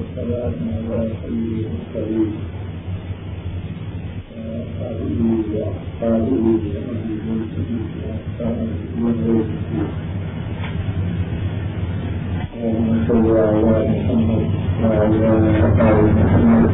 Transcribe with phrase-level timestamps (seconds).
[0.00, 0.54] والسلام
[0.90, 2.32] على سيد المرسلين
[4.80, 5.20] وآله
[5.54, 6.44] وأصحابه
[6.74, 7.68] وأهل بيته
[8.00, 9.16] وأصحابه ومن
[12.60, 14.44] اللهم صل على محمد
[14.82, 15.20] وعلى
[15.90, 16.70] آل محمد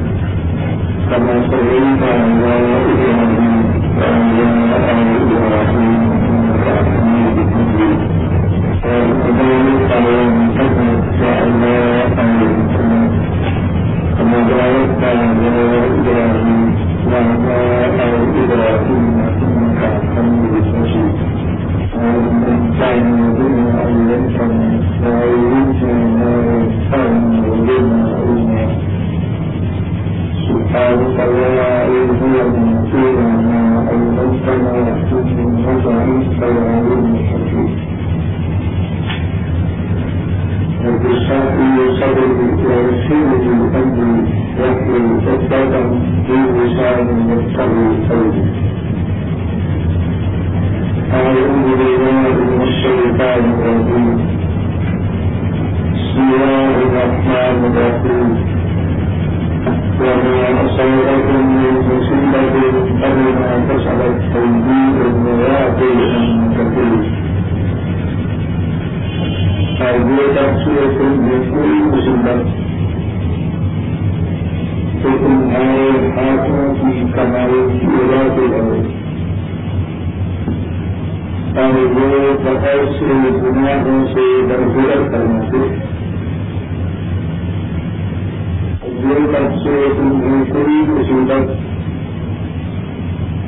[1.11, 3.36] كما صليت على إبراهيم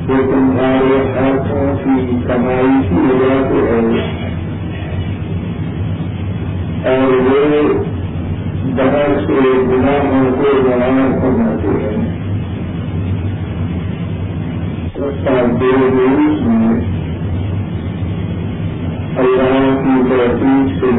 [0.08, 4.06] وہ تمہارے ہاتھوں کی کمائی کی وجہ سے ہے
[6.86, 7.42] اور وہ
[8.76, 12.06] بہت سے گناہوں کو بیان کرنا چاہیے
[15.60, 16.76] دو روز میں
[19.16, 20.90] اللہ کی تحقیق سے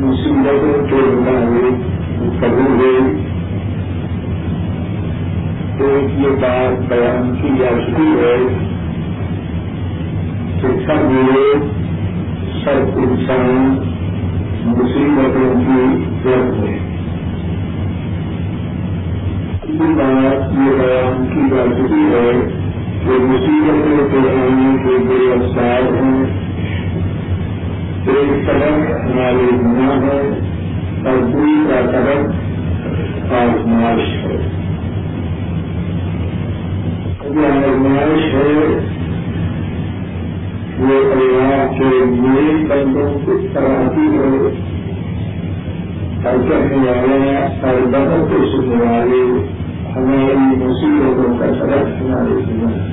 [0.00, 1.82] مصیبتوں کے مطابق
[2.40, 3.23] قبول ہوئی
[5.80, 8.36] ایک یہ بات بیان کی جاتی ہے
[10.60, 11.62] کہ سب لوگ
[12.64, 13.78] سب انسان
[14.64, 16.78] مصیبتوں کی ضرورت ہے
[19.62, 22.30] اسی بات یہ بیان کی جا چکی ہے
[23.04, 26.24] کہ مصیبتوں کے آنے کے بے افسار ہیں۔
[28.06, 30.38] ایک طرف ہمارے گناہ ہے
[31.08, 32.26] اور دوسرا طرف
[33.32, 34.63] آزمائش ہے۔
[37.34, 38.78] یہ آزمائش ہے۔
[40.78, 44.50] وہ اللہ کے نیک بندوں کو کراتی ہے
[46.24, 49.46] اور کہنے والے اور بدل کو سننے والے
[49.96, 52.84] ہماری مصیبتوں کا سبق ہمارے سنا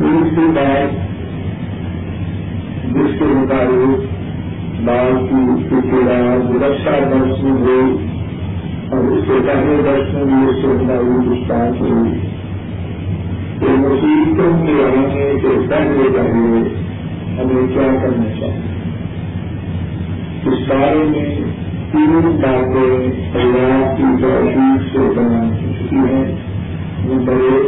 [0.00, 0.92] دوسری بات،
[2.84, 4.00] جس کے مطابق
[4.84, 8.07] بات کی اس ابتدا رکشا درس میں ہوئی۔
[8.90, 12.20] اور اس کے پہلے درس میں بھی اس کے مطابق بات ہوئی
[13.60, 16.68] کہ مصیبتوں کے آنے سے پہلے پہلے
[17.38, 18.78] ہمیں کیا کرنا چاہیے
[20.46, 21.36] اس بارے میں
[21.92, 26.36] تین باتیں اللہ کی توفیق سے بیان کی چکی ہیں
[27.04, 27.66] نمبر ایک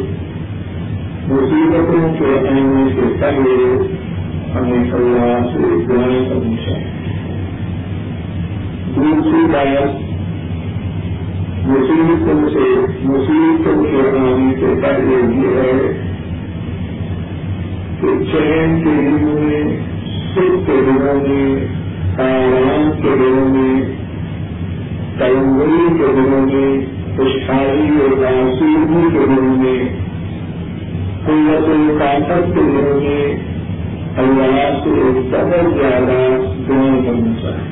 [1.31, 3.89] مصیبتوں کے آنے سے پہلے
[4.55, 6.91] ہمیں اللہ سے دعائیں کرنی چاہیے۔
[8.97, 10.10] دوسری بات
[11.67, 12.69] مصیبتوں سے
[13.05, 15.93] مصیبتوں کے آنے سے پہلے یہ ہے
[18.01, 19.79] کہ چین کے دنوں میں
[20.35, 21.67] سکھ کے دنوں میں،
[22.19, 23.81] آرام کے دنوں میں
[25.19, 29.79] تلنگری کے دنوں میں، خوشحالی اور آسودگی کے دنوں میں،
[31.27, 33.35] قوت طاقت کے دنوں میں،
[34.17, 34.91] اللہ سے
[35.31, 36.17] بہت زیادہ
[36.69, 37.69] دعائیں کرنا چاہیے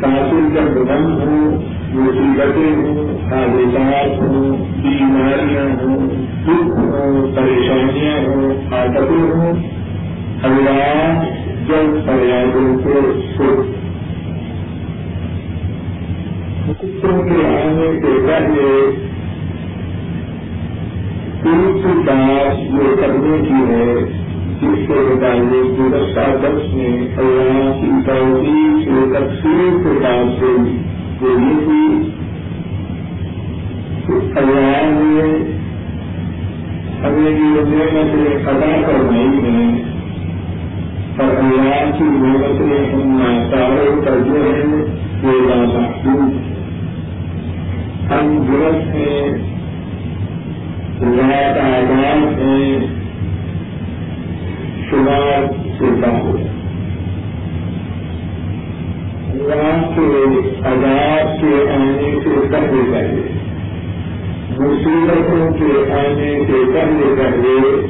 [0.00, 6.08] تاثر کا بدن ہو مصیبتیں ہوں حادثات ہوں بیماریاں ہوں،
[6.44, 9.60] دکھ ہوں، پریشانیاں ہوں عادتیں ہوں،
[10.42, 11.22] اللہ
[11.68, 13.00] جب فریادوں کو
[13.32, 13.78] سکھ
[16.68, 18.68] حکم کے آنے کے پہلے
[21.44, 23.94] دوسری بات یہ کرنے کی ہے،
[24.60, 30.54] جس کے مطابق گزشتہ دس میں اللہ کی توحید سے تقسیم کے بعد سے
[31.20, 32.10] وہ یہ تھی
[34.06, 35.24] کہ اللہ نے
[37.02, 39.82] ہمیں یہ نعمتیں ادا کروائی ہیں
[41.18, 44.64] اور اللہ کی محبت میں ہم ناچاروں پر جو ہے،
[45.22, 46.32] وہ محدود
[48.10, 49.28] ہم درست ہیں
[51.00, 52.86] رات آزاد ہیں،
[54.90, 56.59] شمار سے باہر۔
[59.32, 60.06] اللہ کے
[60.66, 63.22] عذاب کے آنے سے پہلے پہلے،
[64.58, 67.86] مصیبتوں کے آنے سے پہلے پہلے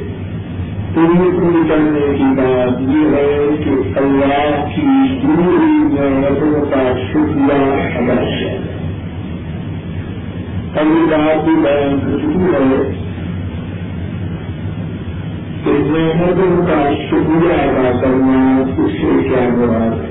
[0.95, 7.63] پوری کرنے کی بات یہ ہے کہ اللہ کی پوری نعمتوں کا شکریہ
[7.97, 8.51] ادا کیا۔
[10.81, 12.91] ابھی بات بھی بیان ہو چکی ہے
[15.63, 20.10] کہ نعمتوں کا شکریہ ادا کرنا اس سے کیا مراد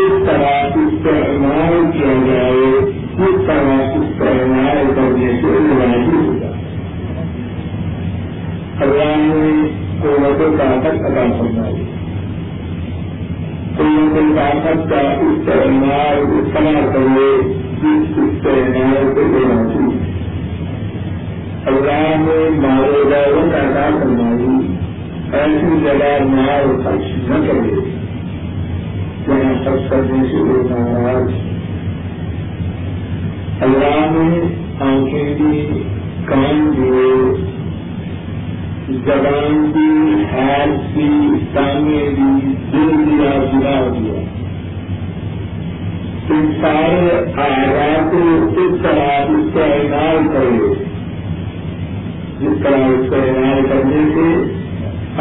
[0.00, 2.68] اس طرح استعمال کیا جائے،
[3.28, 6.52] اس طرح استعمال کرنے سے راضی ہوگا
[8.80, 9.68] اللہ نے
[10.02, 11.84] قوت طاقت ادا فرمائی۔
[13.76, 17.42] قوت طاقت کا استعمال اس طرح کرے
[17.82, 20.05] جس استعمال کو راضی
[21.66, 24.66] اللہ نے مارے دوروں کا ادا فرمائی
[25.32, 27.80] ایسی جگہ مار خرچ نہ کرے۔
[29.26, 31.32] جہاں سب کرنے سے وہ ناراض۔
[33.62, 34.46] اللہ نے
[34.80, 35.82] آنکھیں دی
[36.24, 37.34] کان دیے
[38.88, 41.10] زبان کی ہاتھ کی
[41.54, 44.20] سامنے دی دل دیا دلا دیا
[46.30, 50.85] ان سارے آغاز کو اس طرح اس کا اعلان کرے۔
[52.40, 54.54] جس طرح اس کا اعلان کرنے سے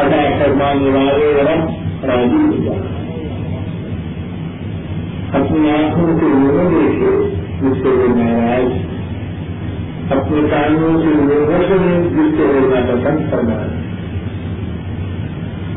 [0.02, 1.70] ادا فرمانے والے رب
[2.06, 2.80] راضی ہو جائے۔
[5.34, 8.96] اپنی آنکھوں سے لوگوں دیکھے جس سے وہ ناراض،
[10.18, 11.78] اپنے کانوں سے لوگوں سے
[12.10, 13.86] جس سے وہ ناپسند کرنا ہے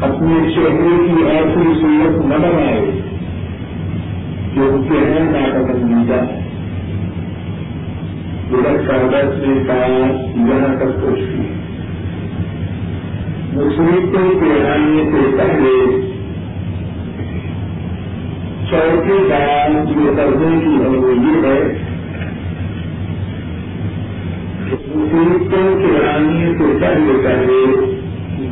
[0.02, 2.90] اپنے چہرے کی ایسی صورت نہ بنائے
[4.54, 6.47] جو ان کے ہیں ناپسندیدہ۔ ادھر
[8.48, 11.32] کاغذ میں کاج یہاں تک کوشش
[13.54, 15.74] مصیبتوں کے آنے سے پہلے
[18.70, 21.60] چوتھی بات جو کرنے کی ہے وہ یہ ہے
[24.94, 27.60] مصیبتوں کے آنے سے پہلے پہلے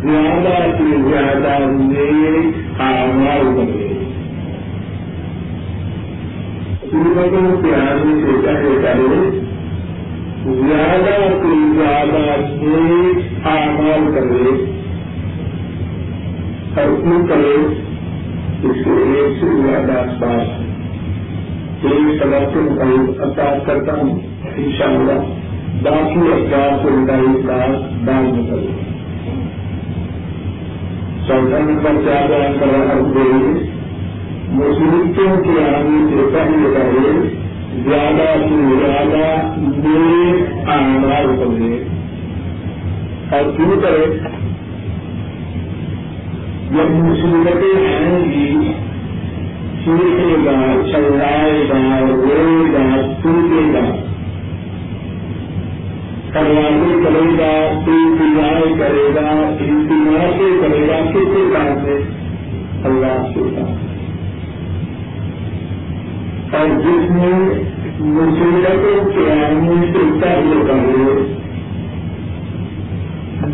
[0.03, 3.91] زیادہ سے زیادہ نیک آمار بنے
[6.85, 9.55] مصیبتوں کے آنے سے پہلے پہلے
[10.47, 14.51] زیادہ سے زیادہ نیک آمار کرے
[16.77, 17.55] اور کیوں کرے،
[18.63, 20.65] اس کے ایک سے زیادہ اسباب
[21.87, 24.21] ایک سبق سے متعلق اطاعت کرتا ہوں
[24.57, 25.25] ان شاء اللہ
[25.83, 28.85] باقی افراد سے متعلق بات بعد میں کروں
[31.27, 33.59] چوتھا نمبر کیا بیان کر رہا ہوں
[34.51, 37.36] مصیبتوں کے آنے سے پہلے پہلے
[37.85, 41.85] زیادہ سے زیادہ نیک آمار کرے
[43.31, 44.19] اور کیوں کرے۔
[46.71, 48.73] جب مصیبتیں آئیں گی
[49.85, 53.97] سیکھے گا، چلائے گا، روئے گا ٹوٹے گا۔
[56.33, 62.03] پروازیں کرے گا، انتظار کرے گا، انتظار سے کرے گا، کس کے کام سے؟
[62.85, 63.86] اللہ کے کام
[66.53, 67.65] اور جس میں
[68.01, 71.37] مصیبتوں کے آنے سے پہلے پہلے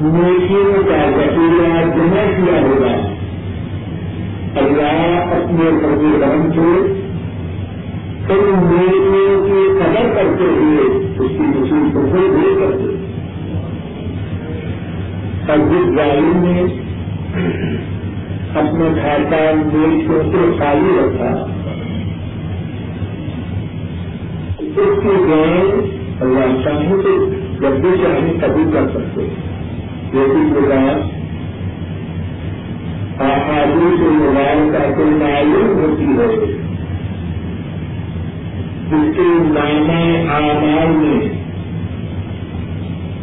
[0.02, 3.08] نیکیوں کا ذخیرہ جمع کیا ہوگا۔
[4.56, 7.02] اللہ اپنے فضل کرم سے
[8.32, 10.84] ان نیکیوں کی قدر کرتے ہوئے
[11.18, 12.92] اس کی مصیبتوں کو دور کرتے
[15.48, 16.62] اور جس ظالم نے
[18.54, 21.46] اپنے کھاتا نیکیوں سے خالی رکھا
[24.76, 25.80] اس کی جان
[26.20, 29.22] اللہ چاہوں تو جب بھی چاہیں کبھی کر سکتے
[30.12, 30.80] لیکن خدا
[33.24, 36.46] آبادی سے موبائل کا کوئی معلوم ہوتی ہے۔
[38.90, 41.28] جس کے نامہ آمار میں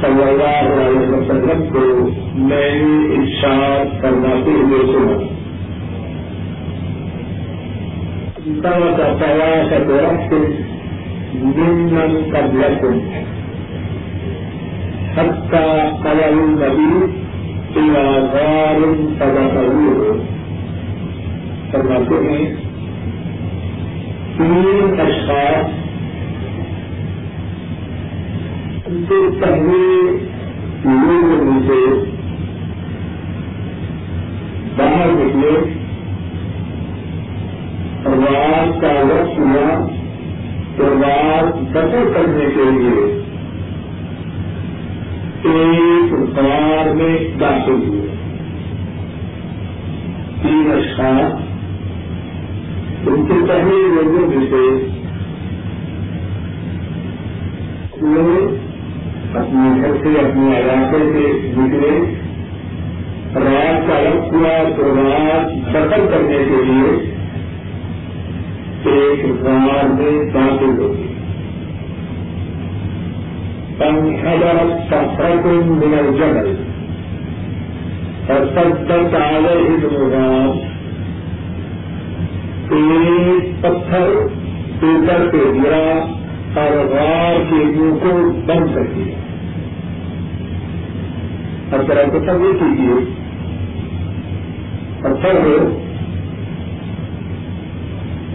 [0.00, 5.38] صلی اللہ علیہ وسلم کو میں نے ارشاد فرماتے ہوئے سنا۔
[8.62, 10.32] ترك ثلاثة رأس
[11.34, 12.98] ممن قبلكم
[15.16, 17.04] حتى قلل النبي
[17.76, 18.80] إلى غار
[19.18, 20.16] فدخلوه
[21.70, 22.67] فرماتے ہیں
[24.38, 25.70] تین اشخاص
[28.86, 29.80] ان سے پہلے
[30.84, 31.82] لوگ مجھے
[34.76, 35.56] باہر نکلے
[38.04, 39.90] رات کا وقت ہوا
[40.76, 40.84] تو
[41.72, 43.06] بسر کرنے کے لیے
[45.44, 48.06] ایک غار میں داخل ہوئے۔
[50.42, 51.47] تین اشخاص
[53.06, 54.62] ان کے پہلے لوگوں میں سے
[59.38, 61.26] اپنے گھر سے اپنے علاقے سے
[61.56, 61.92] نکلے
[63.34, 66.96] رات کا وقت ہوا تو رات کرنے کے لیے
[68.92, 71.08] ایک غار میں داخل ہوگی
[73.78, 76.56] فانحدرت صخرة من الجبل
[78.26, 80.67] فصدت عليه الغار۔
[82.70, 84.02] ایک پتھر
[84.82, 86.14] اوپر پہ گرا
[86.60, 89.18] اور غار کے منہ کو بند کر دیا۔
[91.72, 93.14] اب ذرا تصور کیجیے۔
[94.98, 95.46] پتھر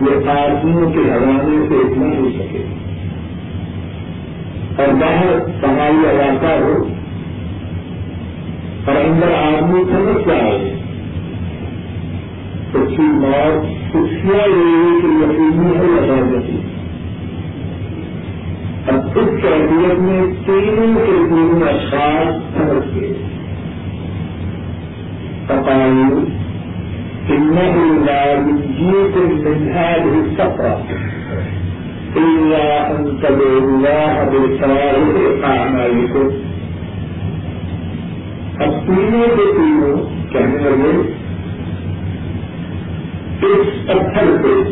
[0.02, 2.66] یہ آدمیوں کے حوالے سے اتنا ہو سکے۔
[4.78, 6.88] اور باہر پہاڑی علاقہ ہو۔
[8.86, 10.76] اور اندر آدمی سمجھ جائے
[12.72, 16.62] تو اس موت خوشیاں یہ کہ یقینی ہے یا غیرتی
[18.88, 23.14] اب اس کیفیت میں تینوں کے تین اشخاص سمجھ گئے
[25.48, 26.28] تقاعد
[27.30, 28.58] إنه لا من
[29.70, 30.84] هذه السفرة
[32.16, 36.30] إلا أن تدعوا الله بصالح أعمالكم
[38.64, 40.92] اب تینوں کے تینوں کہنے لگے
[43.44, 44.64] اس پتھر پہ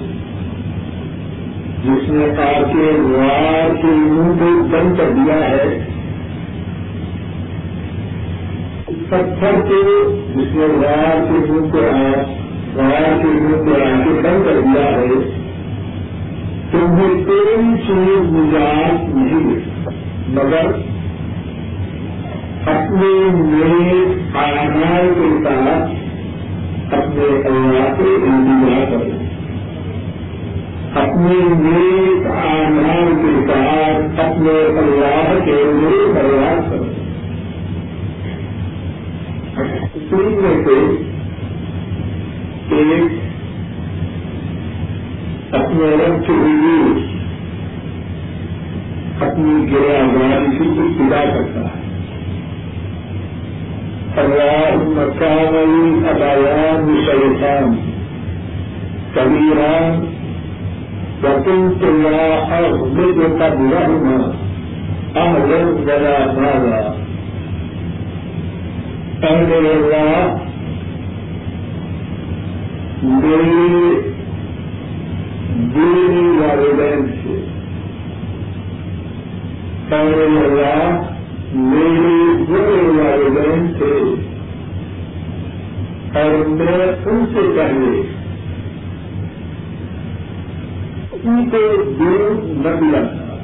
[1.85, 5.79] جس نے آ کے وار کے منہ کو بند کر دیا ہے۔
[9.09, 10.03] پتھر کے
[10.35, 11.77] جس نے وار کے منہ کو
[12.75, 15.07] وار کے منہ کو آ کے بند کر دیا ہے۔
[16.71, 19.59] تمہیں کوئی چیز نجات نہیں مل
[20.27, 20.65] مگر
[22.65, 26.00] اپنے نیک آنال کے ساتھ
[26.91, 29.09] اپنے اللہ سے انتظار کرو
[30.93, 36.83] اپنے نیک آنال کے ساتھ اپنے اللہ کے لیے پریاس کرو
[40.09, 40.79] تین میں سے
[42.75, 43.19] ایک
[45.53, 47.11] اپنے رب کے لیے
[49.21, 51.80] اپنی گرا گاڑی سے کچھ پدا کرتا ہے۔
[54.23, 57.69] اللهم كان لي أبيان شيطان
[59.15, 59.95] كبيران
[61.23, 62.25] وكنت لا
[62.59, 64.19] أغضب قبلهما
[65.15, 66.81] أهلا ولا مالا.
[75.73, 77.35] دینی والدین سے
[81.53, 84.31] میرے بڑے والدین تھے۔
[86.19, 88.01] اور میں ان سے پہلے
[91.23, 93.37] ان کو دور نہ دیا تھا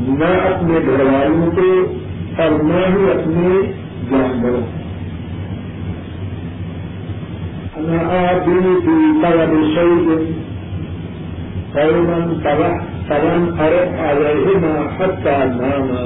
[0.00, 1.94] میں اپنے گھر والوں کو
[2.42, 3.72] اور میں ہی اپنے
[4.10, 4.82] جانوروں
[8.46, 10.32] دن کی طلب شعیب
[11.72, 16.04] قوما تبع فلم أرد عليهما حتى ناما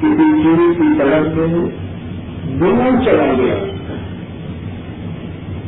[0.00, 1.64] کسی چیز کی طرف میں
[2.60, 3.58] دونوں چلا گیا۔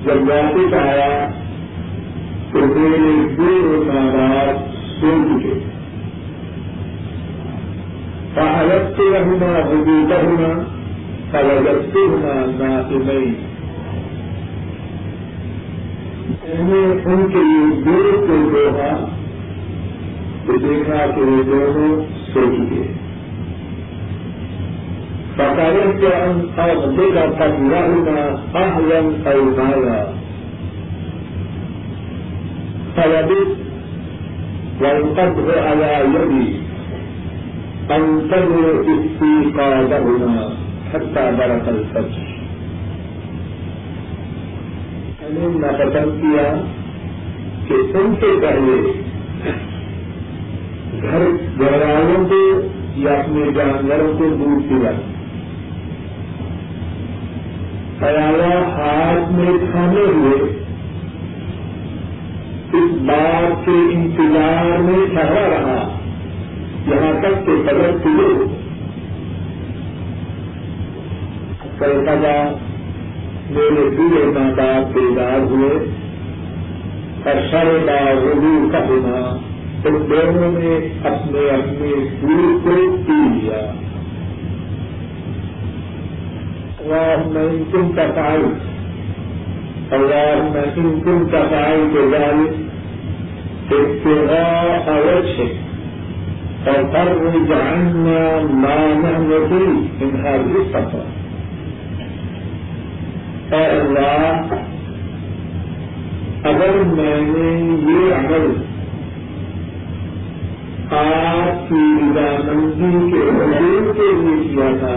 [0.05, 1.29] جب واپس آیا
[2.53, 4.57] تو میرے دو ناراض
[5.01, 5.55] سو چکے
[8.35, 10.53] فحلت سے رہنا حدود ہونا
[11.31, 13.50] فلگت سے ہونا نہ
[16.51, 18.89] میں نے ان کے لیے دور کو دیکھا
[20.47, 21.91] تو دیکھا کہ وہ دونوں
[22.33, 22.83] سو چکے
[25.37, 27.43] فقالت أن أغضبت
[27.73, 28.25] لهما
[28.63, 29.01] أهلا
[29.33, 30.01] أو مالا
[32.97, 33.59] فلبثت
[34.81, 36.49] والقدر على يدي
[37.97, 40.45] أنتظر استيقاظهما
[40.93, 42.30] حتى برق الفجر۔ میں
[45.33, 46.63] نے پسند کیا
[47.69, 49.03] کہ ان سے پہلے
[51.03, 51.19] گھر
[51.59, 52.61] گھر والوں کو
[52.97, 54.91] یا اپنے جانوروں کو دودھ پلا۔
[57.99, 60.65] پیالہ ہاتھ میں کھانے ہوئے۔
[62.73, 65.99] اس بات کے انتظار میں ٹھہرا رہا۔
[66.87, 68.45] یہاں تک کہ قدر کلو
[71.79, 72.53] کلکتا
[73.51, 75.79] میرے پورے ماں باپ بیدار ہوئے
[77.25, 79.37] اور سر بار رجوع کا ہونا
[79.85, 83.73] ان دونوں نے اپنے اپنے پور کو پی لیا۔
[86.81, 88.61] اللهم إن كنت فعلت
[89.93, 92.55] اللهم إن كنت فعلت ذلك
[93.73, 95.55] ابتغاء وجهك
[96.65, 101.20] ففرج عنا ما نحن فيه من هذه السفرة
[103.53, 104.53] اے اللہ،
[106.49, 107.49] اگر میں نے
[107.87, 108.47] یہ عمل
[110.91, 111.83] آپ کی
[112.17, 114.95] رضامندی کے حضور کے لیے کیا تھا،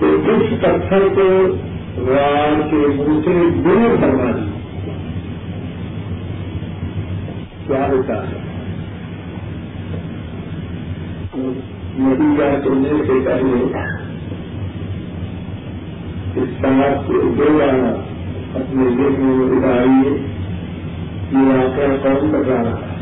[0.00, 1.28] تو اس پتھر کو
[2.08, 3.96] رات کے منہ سے دور
[7.66, 8.38] کیا ہوتا ہے؟
[11.98, 13.99] نتیجہ چلنے سے پہلے
[16.36, 17.88] اس بات کو دو جانا
[18.54, 20.10] اپنے ذہن میں اتاریے
[21.32, 22.96] یہ واقعہ کون بتا رہا ہے۔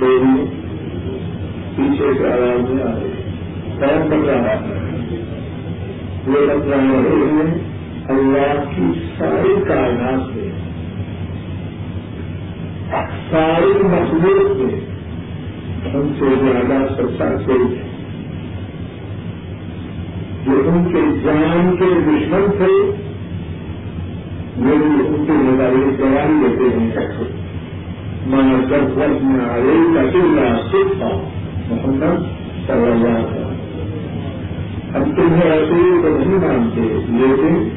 [0.00, 0.44] دیوی
[1.76, 3.08] پیچھے سے آرام میں آ رہے
[3.78, 4.84] کون بتا رہا ہے؟
[6.26, 6.46] وہ
[6.90, 7.58] رہے ہیں
[8.08, 10.50] اللہ کی ساری کائنات میں،
[13.30, 14.80] ساری مخلوق میں
[15.94, 17.52] ان سے زیادہ سچا سے
[20.46, 22.90] جو ان کے جان کے دشمن تھے،
[24.56, 27.22] وہ بھی ان کے مطابق تیاری دیتے ہیں اچھا۔
[28.26, 31.08] میں جب وقت میں آئے کا سکھ تھا،
[31.70, 32.22] محمد
[32.66, 33.44] صلی اللہ علیہ
[34.94, 37.68] ہم تمہیں رسول کو نہیں مانتے، لیکن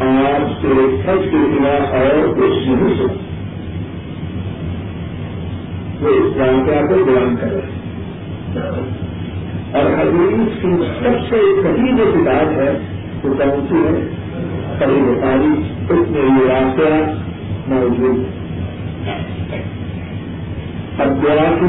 [0.00, 0.68] آپ سے
[1.02, 3.25] سچ کے سوا اور کچھ نہیں سکتا۔
[6.00, 7.86] وہ اس واقعہ کو بیان کر رہے ہیں۔
[9.72, 12.78] اور حدیث کی سب سے کبھی جو کتاب ہے،
[13.24, 14.08] وہ کون سی ہے؟
[14.78, 17.14] کبھی بتاری اس میں یہ واقعہ
[17.66, 19.22] موجود ہے۔
[20.98, 21.66] اب دعا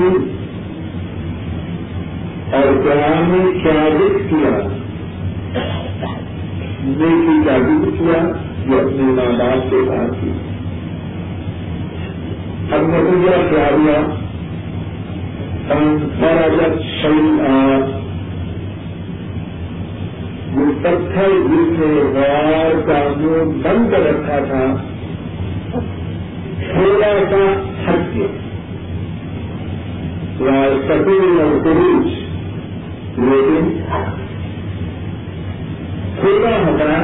[2.51, 4.59] اور دعا میں کیا دکھ کیا؟
[6.83, 8.29] نیکی کا دکھ کیا
[8.67, 10.31] یہ اپنے ماں باپ کے ساتھ کی؟
[12.71, 14.16] اب نتیجہ کیا ہوا
[15.69, 17.39] فرجت شہید
[20.55, 24.63] وہ پتھر جس نے غار کا منہ بند رکھا تھا
[26.59, 27.43] تھوڑا سا
[27.87, 28.27] ہٹ گیا۔
[30.87, 32.07] سفید اور خروج،
[33.19, 33.69] لیکن
[36.15, 36.99] چھوٹا ہمارا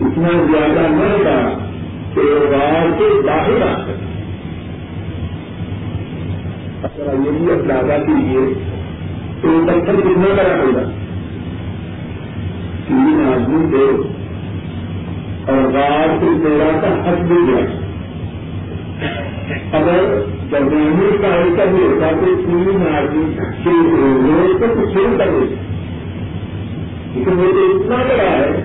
[0.00, 1.38] اتنا زیادہ نہ تھا
[2.14, 2.20] کہ
[2.52, 4.15] وار کے باہر آ سکے۔
[6.86, 8.42] اگر یہ بھی اندازہ کیجیے
[9.40, 10.82] تو پتھر کتنا بڑا ہوگا
[12.86, 13.86] تین آدمی تھے
[15.46, 17.64] اور رات سے تیرہ کا حق بھی گیا
[19.72, 20.14] اگر
[20.52, 23.24] درمیانی کا ایسا بھی ہوتا کہ تین آدمی
[23.64, 25.64] روز کو کچھ نہیں کر دیتے
[27.14, 28.62] لیکن وہ تو اتنا بڑا ہے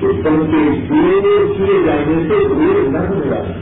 [0.00, 3.60] کہ تم کے دیے کیے جانے سے دور نہ ہو رہا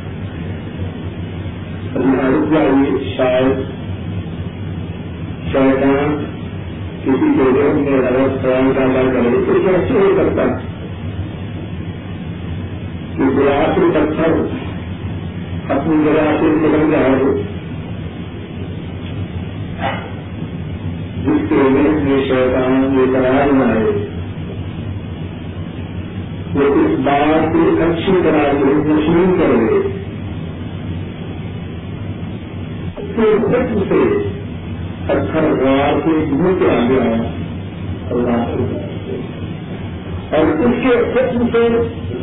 [1.95, 2.11] ابھی
[2.51, 3.61] چاہیے شاید
[5.53, 6.25] شیطان
[7.05, 8.01] کسی جگہ میں
[8.75, 10.45] کا کرے تو کیسے ہو سکتا
[13.17, 13.23] کہ
[13.75, 14.37] سے پتھر
[15.73, 17.15] اپنی جگہ سے نکل جائے
[21.25, 21.57] جس کے
[22.05, 23.85] میں شیطان یہ قرار بنائے۔
[26.55, 29.35] وہ اس بات کو اچھی طرح سے مشین
[33.21, 34.01] کر لے سے
[35.07, 37.05] پتھر غار کے منہ کے آ گیا
[40.31, 41.69] اور اس کے حکم سے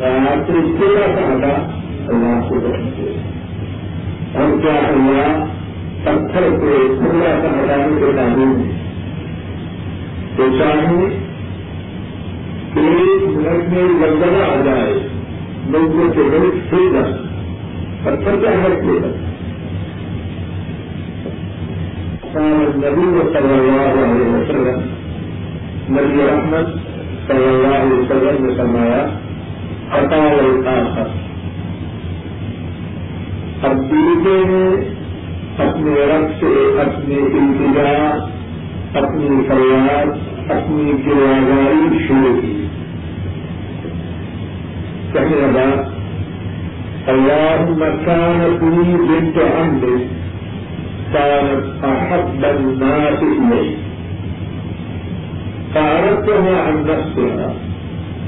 [0.00, 1.54] راتری تیرا سہارا
[2.08, 3.10] اللہ سے
[4.34, 5.44] اور کیا اللہ
[6.04, 8.72] پتھر کو تھوڑا سا ہٹانے کے قابل میں
[10.36, 11.06] تو چاہیے
[12.76, 14.92] ایک منٹ میں لگنا آ جائے،
[15.68, 16.96] لوگوں کے بڑے کھیل
[18.04, 19.27] پتھر کا ہے کھیل
[22.40, 24.80] نبی و صلی اللہ علیہ وسلم،
[25.90, 26.76] نبی احمد
[27.28, 29.06] صلی اللہ علیہ وسلم نے فرمایا
[29.90, 31.08] عطا الخاص
[33.64, 34.88] اب بیٹے نے
[35.58, 38.18] اپنے رب سے اپنے انتظار،
[38.96, 40.06] اپنی فریاد،
[40.50, 42.66] اپنی گروگاری شروع کی۔
[45.12, 45.92] کہنے لگا
[47.08, 50.17] اللهم كانت لي بنت عمرك
[51.12, 53.76] كانت أحب الناس إلي
[55.74, 57.54] فأردتها عن نفسها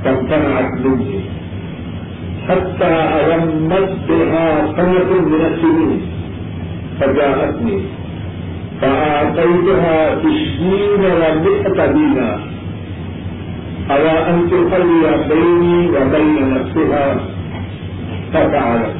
[0.04, 1.20] فامتنعت مني
[2.48, 2.92] حتى
[3.34, 6.00] ألمت بها سنة من السنين
[7.00, 7.80] فجاءتني
[8.80, 12.40] فأعطيتها عشرين ومئة دينار
[13.90, 17.16] على أن تخلي بيني وبين نفسها
[18.32, 18.99] ففعلت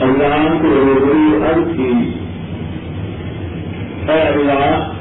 [0.00, 2.12] اللہ کو روبری ارد کی
[4.12, 4.92] اے اللہ۔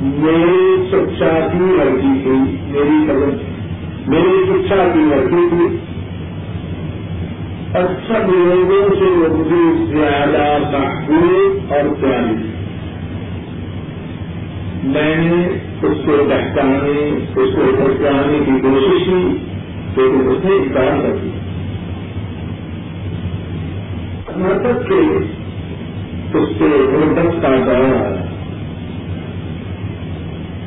[0.00, 3.52] میری شکشا کی لڑکی تھی، میری قدم
[4.06, 5.76] میری شکشا کی لڑکی تھی۔
[7.74, 12.50] اور سب لوگوں سے وہ مجھے زیادہ محبوب اور پیاری
[14.84, 15.46] میں نے
[15.82, 19.45] اس کو بہتانے، اس کو بچانے کی کوشش کی۔
[19.96, 21.46] لیکن اس نے انکار کر دیا
[24.36, 25.16] مطلب کے
[26.38, 28.24] اس سے غربت کا دور آیا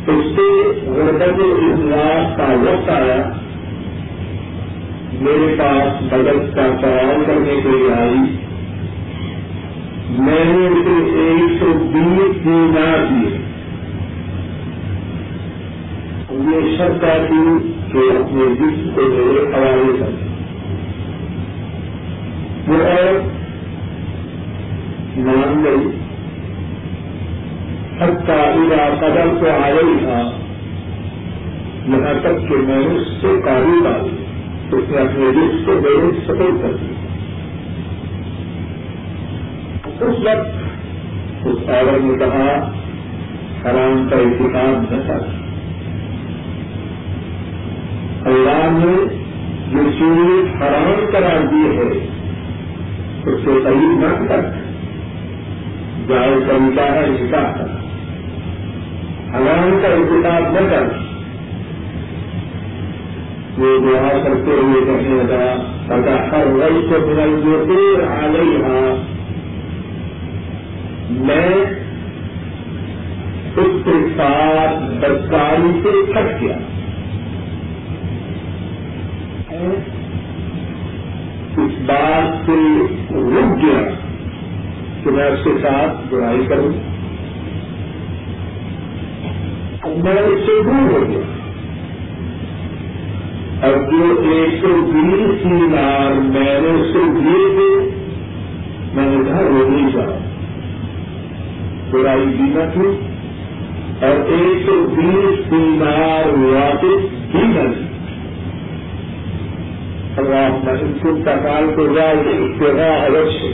[0.07, 3.31] اس سے غربت اجلاس کا وقت آیا۔
[5.13, 8.35] میرے پاس بجٹ کا سوال کرنے کے لیے آئی۔
[10.19, 13.37] میں نے اسے ایک سو بیس دینار دیے۔
[16.29, 20.29] یہ شرط آتی کہ اپنے جسم کو میرے حوالے کر
[22.67, 23.19] وہ
[25.17, 25.99] مان گئی
[28.99, 30.31] قدم تو آ رہی تھا
[31.87, 34.15] یہاں تک کہ میں نے اس سے قابو ڈالی
[34.71, 36.95] اس نے اپنے جسم کو میرے سپورٹ کر دیا۔
[40.07, 40.69] اس وقت
[41.47, 42.71] اس عورت نے کہا،
[43.65, 45.48] حرام کا احتکاب نہ کر
[48.25, 49.03] اللہ نے
[49.73, 52.07] جو چیز حرام قرار دی ہے،
[53.25, 54.41] اس سے صحیح نہ کر۔
[56.07, 57.67] جائے طریقہ ہے نکاح کر
[59.35, 61.09] حرام کا انتخاب نہ کر۔
[63.57, 68.61] وہ دعا کرتے ہوئے کہنے لگا پتا ہر وئی کو بنائی جو دیر آ گئی
[68.63, 69.03] ہاں
[71.09, 71.49] میں
[73.57, 76.57] اس کے ساتھ بدکاری سے تھک گیا
[81.57, 82.79] اس بات سے
[83.11, 83.89] رک گیا
[85.03, 86.73] کہ میں اس کے ساتھ برائی کروں۔
[89.81, 91.19] اب میں اس سے دور ہو گیا۔
[93.67, 97.99] اب جو ایک سو بیس دینار میں نے اس سے دیے تھے،
[98.93, 99.89] میں نے گھر ہو نہیں
[101.91, 102.99] برائی دینا تھی
[104.05, 107.88] اور ایک سو بیس دینار واپس بھی نہ
[110.27, 113.53] دی اللہ ان کو تکال کو جائے اتنا اوشیہ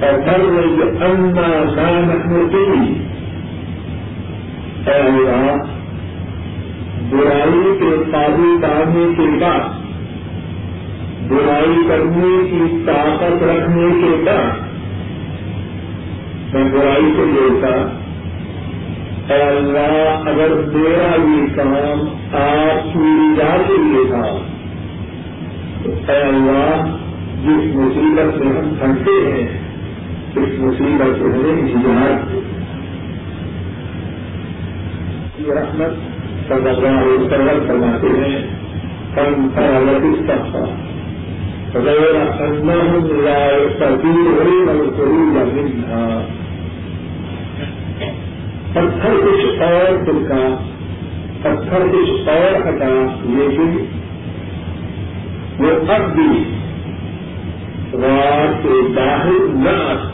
[0.00, 2.64] اور کر رہی انا نام ہوتی
[4.86, 5.56] اے اللہ،
[7.10, 9.80] برائی کے قابو پانے کے بعد،
[11.28, 14.60] برائی کرنے کی طاقت رکھنے کے بعد،
[16.54, 18.01] میں برائی کو لیتا
[19.28, 22.00] اے اللہ، اگر میرا یہ کام
[22.32, 24.38] آپ کی رجا کے لیے تھا،
[25.84, 26.84] تو اے اللہ،
[27.42, 29.58] جس مصیبت میں ہم پھنسے ہیں،
[30.36, 32.34] اس مصیبت سے ہمیں نجات
[35.40, 36.12] یہ رحمت
[36.48, 38.46] صلی اللہ علیہ وسلم فرماتے ہیں۔
[39.14, 40.64] کم فرالت استفا
[41.74, 46.41] غیر انہم لا يستطيعون الخروج منها
[48.72, 50.56] پتھر کچھ اور تلکا
[51.42, 53.76] پتھر کچھ اور ہٹا لیکن
[55.58, 56.44] وہ اب بھی
[57.92, 60.12] غار سے باہر نہ آ سکتے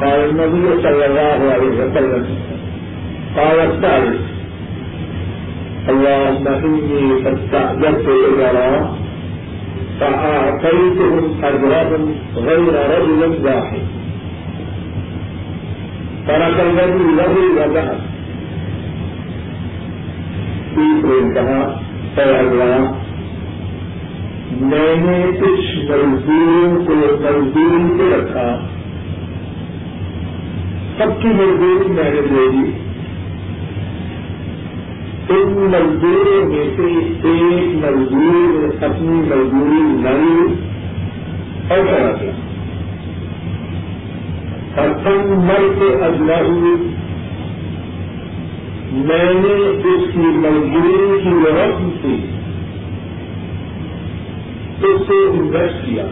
[0.00, 2.24] قال النبي صلى الله عليه وسلم،
[3.34, 4.20] قال الثالث
[5.90, 8.80] اللهم إني فاستأجرت الإجراء
[9.98, 13.95] فأعطيتهم أجرهم غير رجل واحد۔
[16.26, 17.98] ترك الذي له وذهب
[20.74, 21.60] تیسرے کہا
[22.16, 22.92] اے اللہ
[24.60, 28.48] میں نے کچھ مزدوروں کو مزدوری سے رکھا۔
[30.98, 32.72] سب کی مزدوری میں نے دے دی۔
[35.28, 36.88] ان مزدوروں میں سے
[37.28, 40.54] ایک مزدور اپنی مزدوری لائی
[41.68, 42.35] اور کرا دیا
[44.76, 44.88] اور
[45.24, 46.40] مر کے اجلا
[48.92, 52.26] میں نے اس کی مزدوری کی رقم تھی
[54.86, 56.04] اس سے انویسٹ کیا۔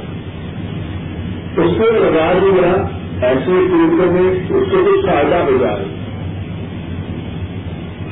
[1.57, 2.87] اس کو لگا دیا،
[3.27, 5.85] ایسے طریقے میں اس کو کچھ فائدہ ہو جائے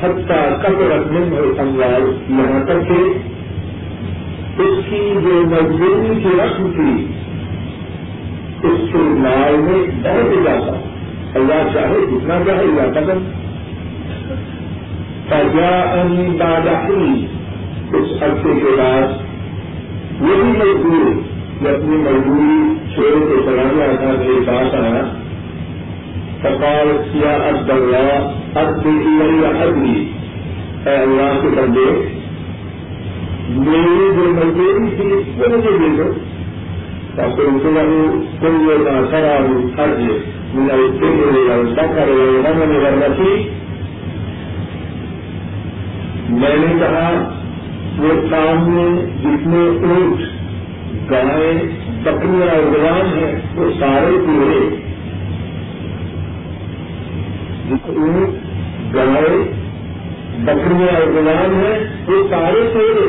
[0.01, 3.01] حتہ کب رکھنے میں اموال یہاں تک کہ
[4.63, 7.07] اس کی جو مزدوری کی رقم تھی
[8.63, 9.37] اس کے میں
[10.03, 10.77] بہت اضافہ
[11.35, 13.19] اللہ چاہے جتنا چاہے اضافہ کر
[15.29, 16.79] فجا انی دادا
[17.97, 19.21] اس عرصے کے بعد
[20.21, 21.13] وہی مزدور
[21.61, 25.03] جو اپنی مزدوری چھوڑ کے چلا گیا تھا میرے پاس آیا
[26.43, 28.07] سکال کیا اب دلوا
[28.61, 30.05] اب دیکھی ادبی
[30.85, 31.91] اے اللہ کے بندے
[33.49, 36.11] میری جو مزدوری تھی وہ مجھے دے دو۔
[37.17, 37.71] تاکہ ان کو
[38.41, 39.33] کوئی یہ سرا
[39.77, 39.99] خرچ
[40.55, 40.77] میں
[42.67, 42.79] نے
[46.33, 47.09] میں نے کہا
[47.99, 48.85] وہ سامنے
[49.23, 50.23] جتنے اونٹ
[51.11, 51.51] گائے
[52.05, 54.61] بکریاں اور غلام ہیں وہ سارے پورے
[57.89, 59.37] اونٹ گائے
[60.45, 61.77] بکریاں اور غلام ہیں
[62.09, 63.07] وہ سارے پورے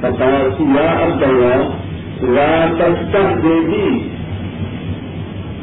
[0.00, 0.24] پتا
[0.58, 1.68] یا اب دیا
[2.22, 4.08] لا تک دے دی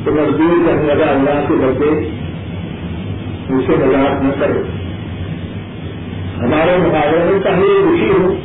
[0.03, 2.09] تو مزدور کہنے لگا اللہ کے بچے
[3.49, 4.61] اسے مذاق نہ کرے
[6.41, 8.35] ہمارے مقابلے میں چاہیے رشی ہو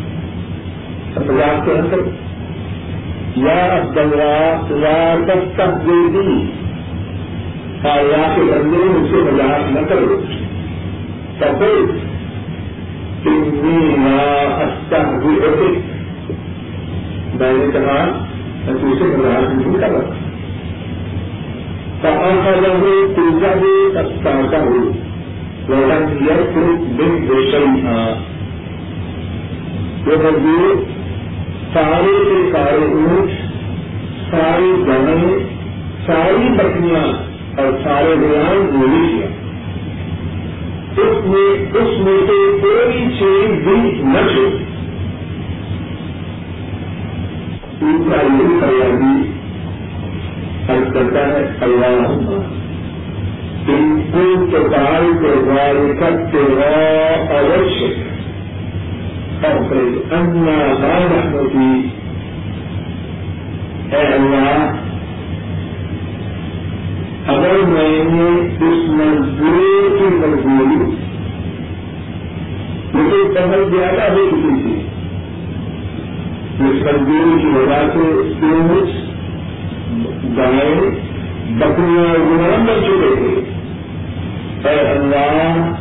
[1.17, 1.99] مذاق کے اندر۔
[3.37, 6.53] یا عبداللہ لا تک تک دے دی
[7.89, 10.23] اللہ کے بندے، اسے مذاق نہ کرو۔
[11.39, 11.65] تب
[17.35, 18.27] میں نے کہا
[18.67, 18.87] میں تو
[19.53, 20.11] نہیں کر رہا
[24.23, 24.93] کہاں کا بھی ہو
[30.07, 30.83] وہ مزدور
[31.75, 33.31] سارے کے سارے اونٹ
[34.31, 35.39] ساری گنے
[36.07, 37.05] ساری بکریاں
[37.61, 39.30] اور سارے غلام گولی کیا۔
[40.99, 41.49] اس میں
[41.81, 43.77] اس میں سے کوئی چیز بھی
[44.13, 44.51] نہ چھوڑ
[47.81, 49.15] دوسرا یہ تیاری
[50.69, 52.11] حل کرتا ہے، اللہ
[53.69, 57.97] ان كنت فعلت ذلك ابتغاء وجهك
[59.43, 61.83] فاخرج أنا ما نحن فيه
[63.97, 64.90] اے اللہ
[67.27, 68.29] اگر میں نے
[68.67, 70.77] اس مزدور کی مزدوری
[72.95, 74.75] مجھے سمجھ زیادہ ہو چکی تھی
[76.61, 78.07] اس مزدوری کی وجہ سے
[78.43, 78.89] اونٹ
[80.37, 80.75] گائے،
[81.51, 83.33] بکریاں غلام بن چکے تھے
[84.69, 85.73] اے اللہ،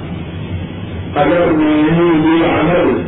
[1.15, 3.01] اگر میں نے یہ عمل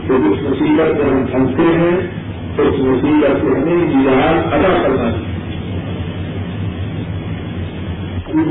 [0.06, 2.23] تو اس مصیبت میں ہم پھنستے ہیں۔
[2.58, 5.34] اس مصیبت سے ہمیں جہاز ادا کرنا چاہیے۔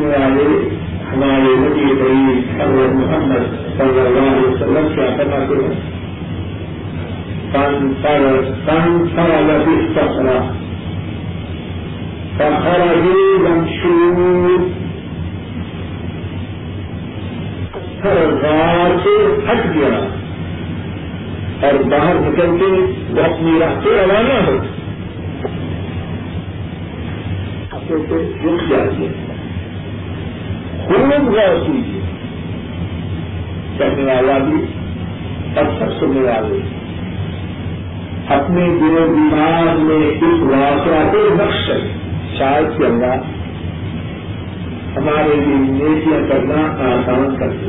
[0.05, 0.69] والے
[1.13, 6.03] ہمارے نبی قریب حضرت محمد صلی اللہ علیہ وسلم کیا کرنا ہیں۔
[7.53, 7.93] کن
[13.39, 14.69] منشور
[18.41, 20.22] غار سے ہٹ گیا۔
[21.63, 22.65] اور باہر نکل کے
[23.13, 24.57] وہ اپنی راستے روانہ ہو۔
[28.45, 29.09] رک جائیے
[30.87, 32.01] خوب غور کیجیے۔
[33.77, 34.65] کہنے والا بھی
[35.55, 36.59] اور سب سننے والے۔
[38.27, 41.71] اپنے دل و دماغ میں اس واقعہ کو نقش
[42.37, 43.15] شاید کے اللہ
[44.97, 47.62] ہمارے لیے نیکیاں کرنا آسان کر دے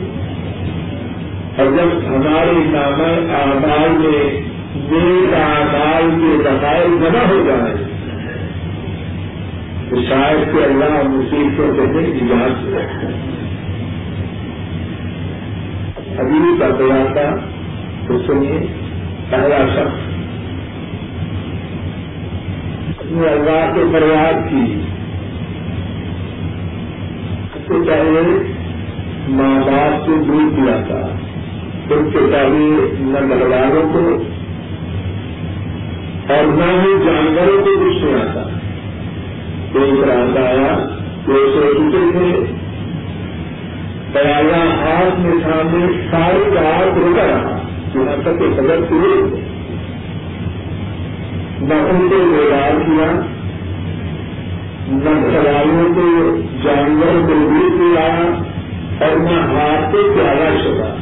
[1.59, 3.03] اور جب ہمارے نام
[3.35, 4.41] آمال میں
[4.75, 7.75] نیک آمال کے ذخائر جمع ہو جائے،
[9.91, 12.79] تو شاید کہ اللہ مصیبتوں سے ایجاد ہو
[16.19, 17.37] ابھی کا بیان تھا،
[18.07, 18.67] تو سنیے،
[19.31, 20.15] پہلا شخص۔
[23.05, 24.81] نے اللہ سے فریاد کی۔
[27.53, 28.53] سب سے پہلے
[29.29, 31.17] ماں باپ سے دور کیا تھا
[31.91, 32.69] ان کے پہلے
[32.99, 34.03] نہ گھر کو
[36.29, 38.43] اور نہ ہی جانوروں کو کچھ نہیں آتا
[39.75, 40.73] ایک رات آیا،
[41.27, 42.55] وہ سو چکے تھے۔
[44.13, 47.59] پیالہ ہاتھ میں سامنے ساری رات رکا رہا،
[47.95, 49.21] یہاں تک کہ سبق پورے
[51.61, 53.13] نہ ان کو بیدار کیا،
[54.89, 58.09] نہ گھر کو، جانوروں کو بھی کیا،
[59.01, 60.95] اور نہ ہاتھ سے پیارا چھوڑا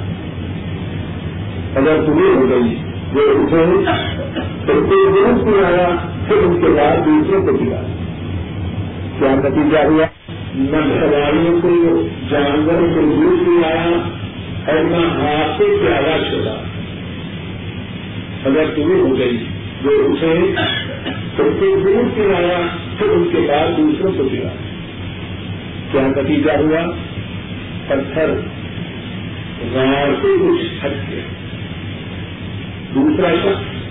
[1.77, 2.75] اگر پوری ہو گئی
[3.13, 3.65] وہ اٹھے
[4.67, 5.89] تو کوئی درست نہیں آیا،
[6.27, 7.81] پھر ان کے بعد دوسروں کو دیا
[9.19, 10.07] کیا نتیجہ ہوا؟
[10.55, 13.97] نہ سواریوں کو، جانوروں کو دودھ نہیں آیا
[14.67, 16.55] اور نہ ہاتھ سے پیارا چھوڑا
[18.45, 19.45] اگر پوری ہو گئی
[19.85, 20.35] وہ اٹھے
[21.37, 22.59] تو کوئی درست نہیں آیا،
[22.99, 24.49] پھر ان کے بعد دوسروں کو دیا
[25.93, 26.85] کیا نتیجہ ہوا؟
[27.89, 28.31] پتھر
[29.75, 31.23] غار سے کچھ ہٹ گیا
[32.95, 33.83] دوسرا شخص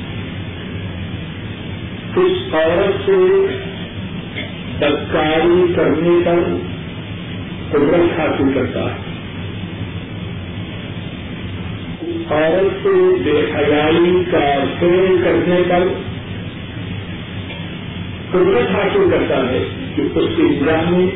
[2.18, 3.46] اس عورت سے
[4.80, 6.58] بدکاری کرنے پر
[7.70, 9.12] قدرت حاصل کرتا ہے۔
[12.30, 15.88] عورت سے بے حیائی کا فیل کرنے پر
[18.32, 19.64] قدرت حاصل کرتا ہے
[19.96, 21.08] کہ اس کے انجام میں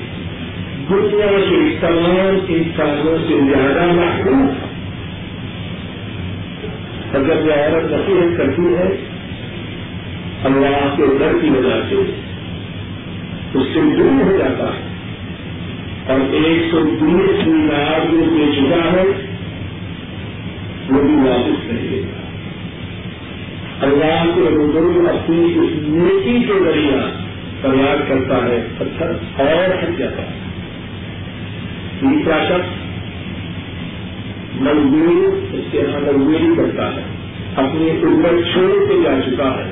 [0.90, 4.48] دنیا کے تمام انسانوں سے زیادہ محروم
[7.16, 8.98] محبوب اگر وہ عورت نصیحت کرتی ہے،
[10.44, 11.96] اللہ کے ڈر کی وجہ سے
[13.54, 14.82] اس سے دور ہو جاتا ہے۔
[16.08, 18.62] اور ایک سو بیس مینار جو دے
[18.94, 19.04] ہے،
[20.90, 22.26] وہ بھی واپس نہیں دے گا
[23.82, 27.02] اللہ کے بزرگ اپنی اس نیکی کے ذریعہ
[27.62, 29.06] فریاد کرتا ہے، پتھر
[29.38, 30.46] اور ہٹ جاتا ہے۔
[32.00, 32.85] تیسرا شخص
[34.60, 37.02] مزدور اس کے یہاں مزدوری کرتا ہے۔
[37.56, 39.72] اپنی عمر چھوڑ کے جا چکا ہے۔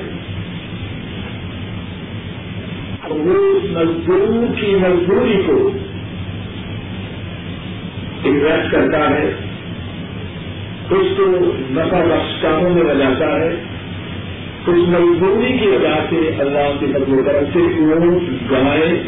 [3.08, 5.70] وہ مزدور کی مزدوری کو
[8.24, 9.34] انویسٹ کرتا ہے۔
[10.88, 13.56] کچھ تو نفع بخش کاموں میں لگاتا ہے۔
[14.64, 19.02] کچھ مزدوری کی وجہ سے اللہ کے بدلو طرف سے اونٹ گائے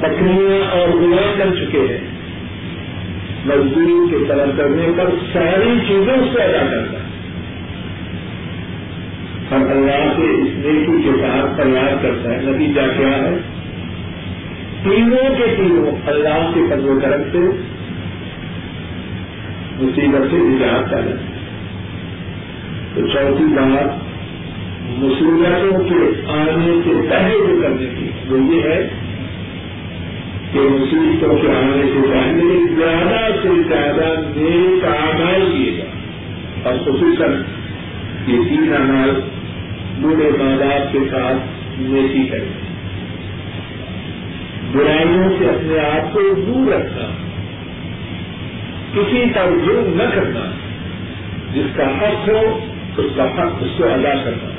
[0.00, 2.15] بکریاں اور غلام کر چکے ہیں۔
[3.46, 7.06] مزدوری کے طرف کرنے پر ساری چیزوں سے ادا کرتا ہے۔
[9.50, 13.38] اور اللہ سے اس نیکی کے ساتھ تیار کرتا ہے۔ نتیجہ کیا ہے؟
[14.82, 17.38] تینوں کے تینوں اللہ کے قدر کرم سے
[19.80, 21.00] مصیبت سے نجات کر
[22.94, 23.98] تو چوتھی بات،
[24.98, 28.88] مصیبتوں کے آنے سے پہلے جو کرنے کی، وہ یہ ہے
[30.56, 35.84] کہ مصیبتوں کے آنے سے پہلے زیادہ سے زیادہ نیک آمال کیے گا
[36.68, 37.42] اور خصوصاً
[38.26, 39.20] یہ تین انال
[40.00, 41.36] بوڑھے ماں باپ کے ساتھ
[41.78, 42.48] نیکی کریں۔
[44.72, 47.10] برائیوں سے اپنے آپ کو دور رکھنا،
[48.94, 50.50] کسی کا ظلم نہ کرنا،
[51.54, 52.58] جس کا حق ہو،
[52.96, 54.50] اس کا حق اس کو ادا کرنا۔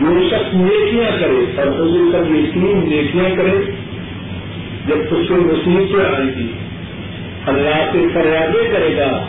[0.00, 3.73] جو شخص نیکیاں کرے اور خصوصاً یہ تین نیکیاں کرے
[4.86, 6.52] جب اس کو مصیبتیں آئے گی۔
[7.46, 9.26] اللہ سے فریادیں کرے گا۔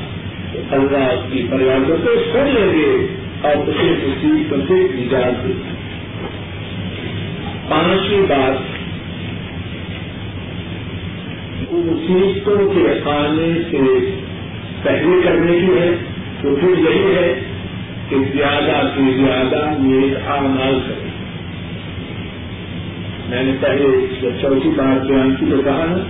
[0.54, 3.08] تو اللہ کی فریادوں کو سن لیں گے
[3.42, 5.76] اور اسے مصیبتوں سے نجات دے گا
[7.70, 8.76] پانچویں بات۔
[11.72, 13.78] مصیبتوں کے آنے سے
[14.84, 15.96] پہلے کرنے کی ہے۔
[16.42, 17.40] تو پھر یہی ہے
[18.10, 21.05] کہ زیادہ سے زیادہ نیک آمال کرے
[23.30, 23.88] میں نے پہلے
[24.22, 26.04] جب چوتھی بات بیان کی تو کہا نا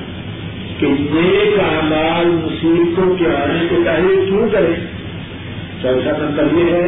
[0.80, 4.76] کہ نیک اعمال مصیبتوں کے آنے سے پہلے کیوں کریں؟
[5.82, 6.88] چوتھا نمبر یہ ہے،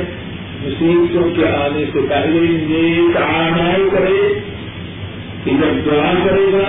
[0.64, 4.20] مصیبتوں کے آنے سے پہلے نیک اعمال کرے
[5.44, 6.68] کہ جب دعا کرے گا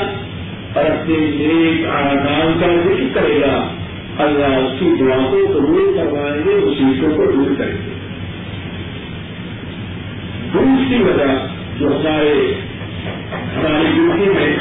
[0.74, 3.56] اور اپنے نیک اعمال کا ذکر کرے گا،
[4.18, 7.96] اللہ اس کی دعا کو قبول کروائیں گے مصیبتوں کو دور کریں گے
[10.54, 11.30] دوسری وجہ
[11.78, 12.34] جو ہمارے
[13.32, 14.56] ہماری ڈیوٹی میں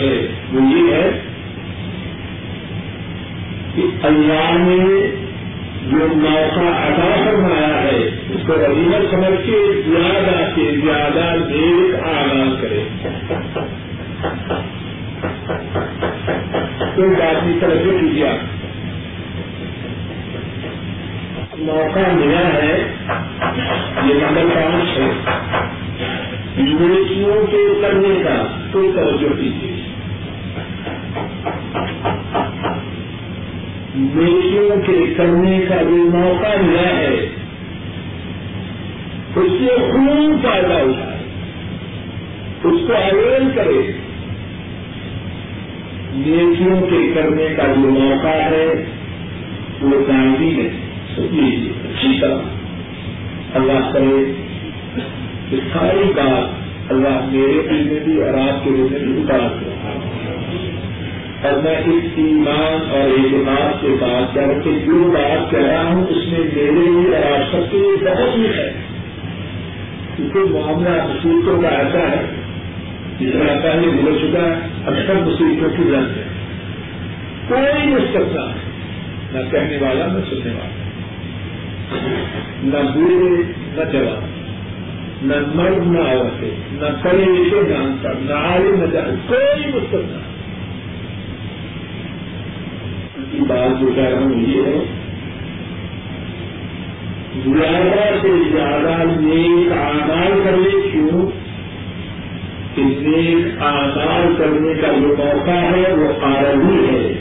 [0.00, 1.20] ہے وہ یہ ہے
[3.74, 5.10] کہ اللہ نے
[5.90, 6.70] جو موقع
[7.24, 7.98] فرمایا ہے،
[8.30, 8.52] اس کو
[9.10, 11.34] سمجھ کے زیادہ سے زیادہ
[12.60, 12.84] کرے۔
[16.94, 17.44] کوئی بات
[21.58, 22.92] موقع ملا ہے
[23.56, 25.10] یہ نمبر پانچ ہے۔
[26.56, 29.70] نیکیوں کے کرنے کا کوئی توجہ کیجیے
[33.94, 37.28] نیکیوں کے کرنے کا جو موقع ملا ہے،
[39.36, 41.18] اس سے خون فائدہ اٹھائے
[42.62, 43.92] اس کو اویل کرے۔
[46.12, 48.84] نیکیوں کے کرنے کا جو موقع ہے،
[49.80, 50.68] وہ گاندھی ہے
[51.16, 52.59] سنیے اچھی طرح۔
[53.54, 54.32] اللہ کرے۔
[55.50, 56.48] کہ ساری بات
[56.92, 59.70] اللہ میرے دل میں بھی اور آپ کے دل میں بھی اتار
[61.44, 66.06] اور میں اس ایمان اور اعتماد سے بات کر کے جو بات کہہ رہا ہوں
[66.06, 68.72] اس میں میرے لیے اور آپ سب کے لیے بہت ہی ہے۔
[70.16, 72.24] کیونکہ معاملہ مصیبتوں کا ایسا ہے۔
[73.18, 74.54] جس طرح پہلے گزر چکا ہے،
[74.86, 76.24] اکثر مصیبتوں کی رنگ ہے
[77.48, 78.46] کوئی مستقبہ
[79.32, 80.79] نہ کہنے والا، نہ سننے والا۔
[82.62, 83.42] نہ بوڑھے
[83.74, 84.36] نہ جوان
[85.22, 90.18] نہ مرد، نہ عورتیں، نہ پڑھے لکھے نہ انسان نہ آئے نہ جائے کوئی مستقبہ
[93.32, 94.84] کی بات جو کہہ رہا ہوں یہ ہے،
[97.46, 101.30] زیادہ سے زیادہ نیک آدار کرنے کیوں؟
[102.74, 107.12] کہ نیک آدار کرنے کا جو موقع ہے، وہ آرمی ہے۔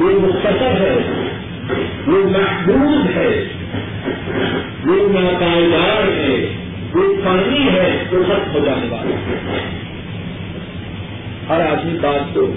[0.00, 1.31] وہ مختصر ہے۔
[2.06, 3.44] وہ محدود ہے۔
[4.86, 6.56] وہ ناپائیدار ہے۔
[6.94, 9.68] وہ پانی ہے۔ وہ سخت ہو جانے والا ہے
[11.48, 12.54] ہر آدمی بات تو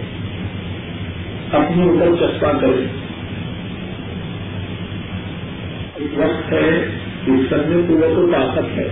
[1.51, 2.85] اپنے اوپر چسپا کرے۔
[5.95, 6.87] ایک وقت ہے
[7.25, 8.87] کہ سمجھے کو وہ تو طاقت ہے۔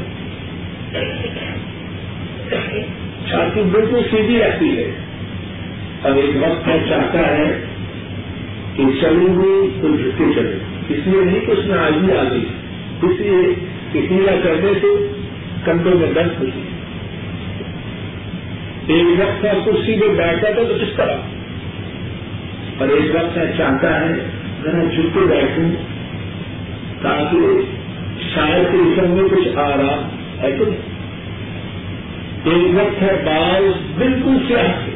[3.30, 4.92] چھاتی بالکل سیدھی رہتی ہے۔
[6.02, 7.73] اور ایک وقت ہے، چاہتا ہے
[8.78, 10.58] کہ چلیں گے تو جھٹکے چلے
[10.90, 12.46] اس لیے نہیں کہ اس میں آگے آ گئی
[13.02, 13.54] اس لیے
[13.94, 14.88] کسی کا کرنے سے
[15.66, 16.62] کندھوں میں درد ہوتی
[18.88, 21.18] ایک وقت ہے کرسی میں بیٹھا تھا تو کس طرح؟
[22.78, 24.14] اور ایک وقت ہے چاہتا ہے
[24.64, 25.70] ذرا جھک کے بیٹھوں
[27.02, 27.62] تاکہ
[28.34, 30.08] شاید کے اسم میں کچھ آ رہا
[30.42, 30.64] ہے کہ
[32.44, 34.88] ایک وقت ہے بال بالکل سیاہ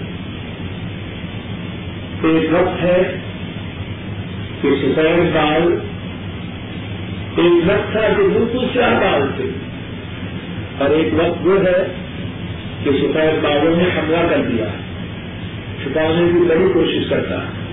[2.24, 3.27] ایک وقت ہے
[4.62, 5.80] کہ سفید بال
[7.38, 9.50] ایک وقت ہے کہ بالکل سیاہ بال تھے۔
[10.78, 11.94] اور ایک وقت وہ ہے
[12.84, 14.66] کہ سفید بالوں نے حملہ کر دیا۔
[15.84, 17.68] چھپانے کی بڑی کوشش کرتا۔ ہے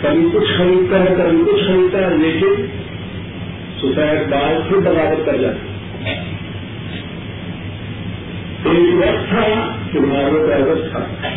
[0.00, 2.66] کبھی کچھ خریدتا ہے، کبھی کچھ خریدتا ہے، لیکن
[3.78, 5.70] سفید بال پھر بغاوت کر جاتے
[8.64, 11.28] ایک وقت تھا کہ مارو کا وقت تھا۔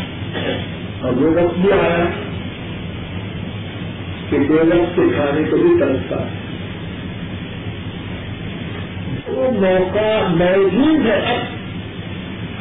[1.02, 2.23] اور وہ وقت بھی آیا۔
[4.34, 6.16] کہ دو کے کھانے کو بھی ترستا
[9.28, 11.38] وہ موقع موجود ہے اب۔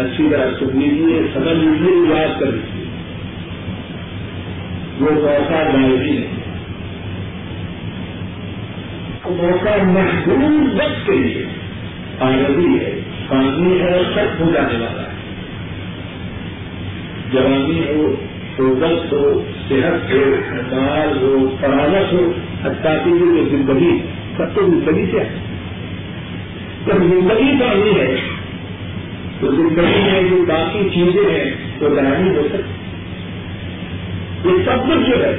[0.00, 2.84] اچھی طرح سن لیجیے سمجھ لیجیے یاد کر لیجیے
[5.00, 6.26] وہ موقع لائبی ہے۔
[9.26, 11.46] موقع محدود وقت کے لیے
[12.20, 15.12] آزادی ہے پانی ہے سب ہو جانے والا ہے۔
[17.32, 18.14] جوانی ہو
[18.58, 22.32] وقت ہو، صحت ہو مال ہو فراغت ہو،
[22.64, 23.98] حتیٰ کی جو زندگی
[24.36, 25.28] سب تو زندگی سے ہے۔
[26.86, 28.16] جب زندگی پانی ہے،
[29.40, 31.50] تو زندگی میں جو باقی چیزیں ہیں،
[31.80, 32.88] وہ بنانی ہو سکتی۔
[34.48, 35.36] یہ سب کچھ جو ہے،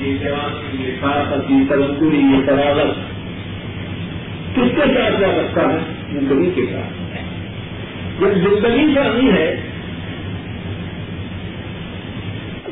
[0.00, 0.12] یہ
[0.80, 2.96] یہ طاقت یہ تلندری یہ فراغت
[4.56, 5.78] کس کے ساتھ جا سکتا ہے؟
[6.12, 7.18] زندگی کے ساتھ۔
[8.20, 9.67] جب زندگی فانی ہے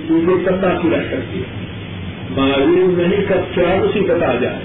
[0.08, 1.66] تو پتا کی رہ سکتی ہے
[2.30, 4.56] معلوم نہیں کب کیا مصیبت آ جائے۔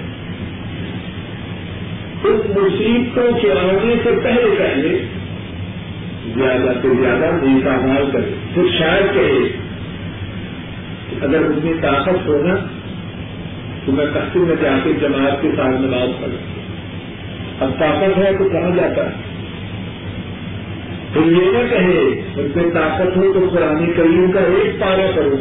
[2.24, 5.06] اس مصیبتوں کے آنے سے پہلے پہلے
[6.36, 9.58] زیادہ سے زیادہ نیتا مال کرے۔ پھر شاید کہے
[11.22, 12.56] اگر اس میں طاقت ہونا
[13.86, 16.62] تو میں کشتی میں جا کے جماعت کے ساتھ میں بات کروں
[17.60, 19.31] اب طاقت ہے تو کہاں جاتا ہے؟
[21.14, 22.00] پھر یہ نہ کہے
[22.36, 25.36] اس میں طاقت ہو تو پرانی کریوں کا ایک پارا کرو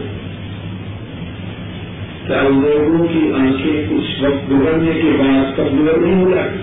[2.27, 6.59] کیا لوگوں کی آنکھیں کچھ وقت گزرنے کے بعد کب گزر نہیں ہو جاتی؟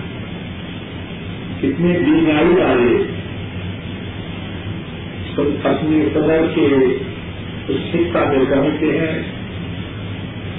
[1.61, 3.03] کتنے بیماری والے
[5.63, 6.65] اپنی قدر کے
[7.67, 9.21] اس سکہ میں پہنچتے ہیں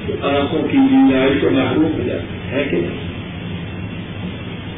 [0.07, 3.07] تو آنکھوں کی بیماری سے محروم ہو جاتے ہیں کہ نہیں؟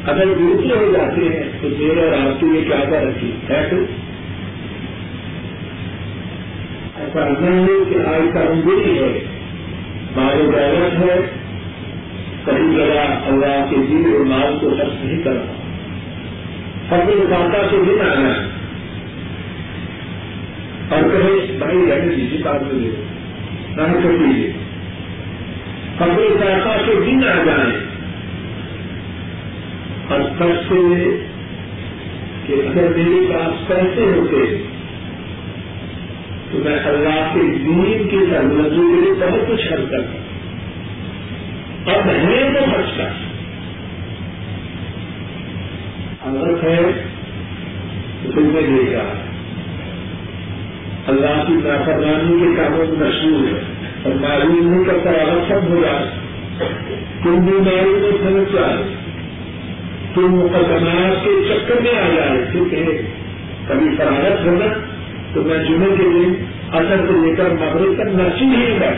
[0.05, 3.67] اگر دوسرے ہو جاتے ہیں تو میرے اور آپ کے لیے کیا کیا رکھی ہے
[3.69, 3.75] تو؟
[6.95, 9.25] ایسا نہیں کہ آج کا انگلی ہے۔
[10.15, 11.15] مارو غیرت ہے۔
[12.45, 15.53] کہیں جگہ اللہ کے دل اور مال کو خرچ نہیں کر رہا
[16.89, 18.45] فصل داتا سے بھی آنا۔ ہے
[20.89, 22.89] اور کہیں بھائی رہنے دیجیے بات میں لے
[23.69, 24.51] نہ کر لیجیے
[25.97, 27.90] فصل داتا سے بھی نہ جائیں
[30.11, 31.17] اور سب سے
[32.45, 34.57] کہ اگر میرے پاس پیسے ہوتے،
[36.51, 40.17] تو میں اللہ کے دین کی سرمندوں کے لیے بہت کچھ خرچ کرتا۔
[41.91, 43.07] اب ہے تو خرچ کر
[46.21, 46.79] عورت ہے،
[48.23, 49.21] تو تم نے دیکھا
[51.07, 53.61] اللہ کی نافرمانی کے کاموں میں مشہور ہے۔
[54.03, 56.09] اور معلوم نہیں کرتا اگر سب ہو جائے
[57.23, 59.00] تم بیماری میں سمجھ جائے
[60.13, 62.85] تم مقدمات کے چکر میں آ جائے کیونکہ
[63.67, 64.65] کبھی فراغت ہونا
[65.33, 66.33] تو میں جمعے کے دن
[66.71, 68.97] اثر سے لے کر مغرب تک نرسی نہیں بیٹھ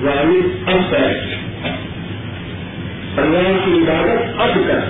[0.00, 1.38] والد اب بیٹھ
[3.18, 4.80] اللہ کی عبادت اب کر۔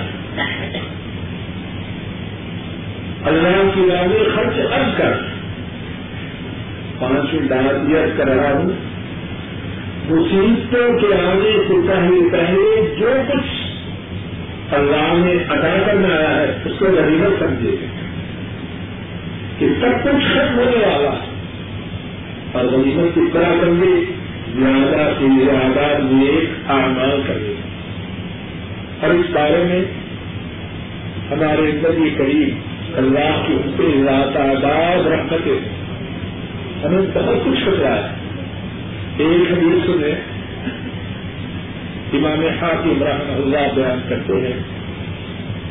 [3.27, 5.11] اللہ کی عبادت خرچ اب کر۔
[6.99, 8.69] پانچویں دعوت کر رہا ہوں۔
[10.09, 13.58] مصیبتوں کے آنے سے پہلے پہلے جو کچھ
[14.71, 17.75] اللہ نے ادا کرنا آیا ہے، اس کو غریبت سمجھے
[19.57, 21.25] کہ سب کچھ ختم ہونے والا۔
[22.51, 24.05] اور غریبت کس طرح کر گے
[24.55, 27.53] زیادہ سے زیادہ نیک اعمال کرے
[29.01, 29.81] اور اس بارے میں
[31.31, 32.49] ہمارے اندر یہ قریب
[32.97, 35.59] اللہ کی ان سے تعداد رحمتیں،
[36.85, 38.07] ہمیں بہت کچھ خطرہ ہے
[39.17, 40.13] ایک حدیث سنے
[42.13, 44.59] امام حاکم رحمہ اللہ بیان کرتے ہیں۔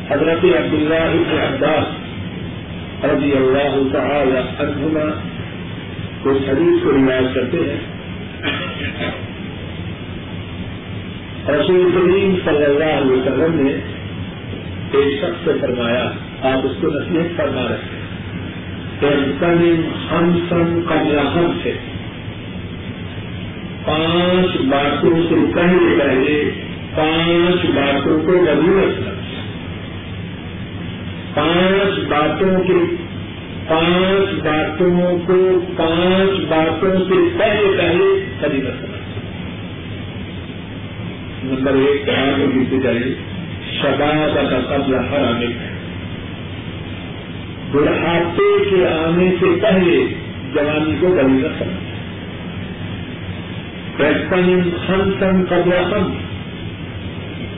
[0.09, 5.21] حضرت عبداللہ ابن عباس رضی اللہ تعالی عنہما
[6.21, 7.99] کو حدیث کو روایت کرتے ہیں۔
[11.49, 13.73] رسول کریم صلی اللہ علیہ وسلم نے
[14.91, 16.11] ایک شخص سے فرمایا،
[16.41, 17.99] آپ اس کو نصیحت فرما رہے ہیں
[20.11, 21.73] ہم سن قبل ہم سے۔
[23.85, 26.49] پانچ باتوں سے پہلے پہلے
[26.95, 29.35] پانچ باتوں کو غنیمت سمجھ
[31.33, 32.79] پانچ باتوں کے
[33.67, 35.39] پانچ باتوں کو
[35.77, 38.11] پانچ باتوں سے پہلے پہلے
[38.41, 38.97] غنیمت سمجھ
[41.43, 43.13] نمبر ایک کہاں کو جیتے چاہیے
[43.73, 45.67] شباب کا قبل ہر آنے کا
[47.71, 49.99] بڑھاپے کے آنے سے پہلے
[50.53, 51.88] جوانی کو غنیمت سمجھ
[54.01, 55.69] ہم سن قبل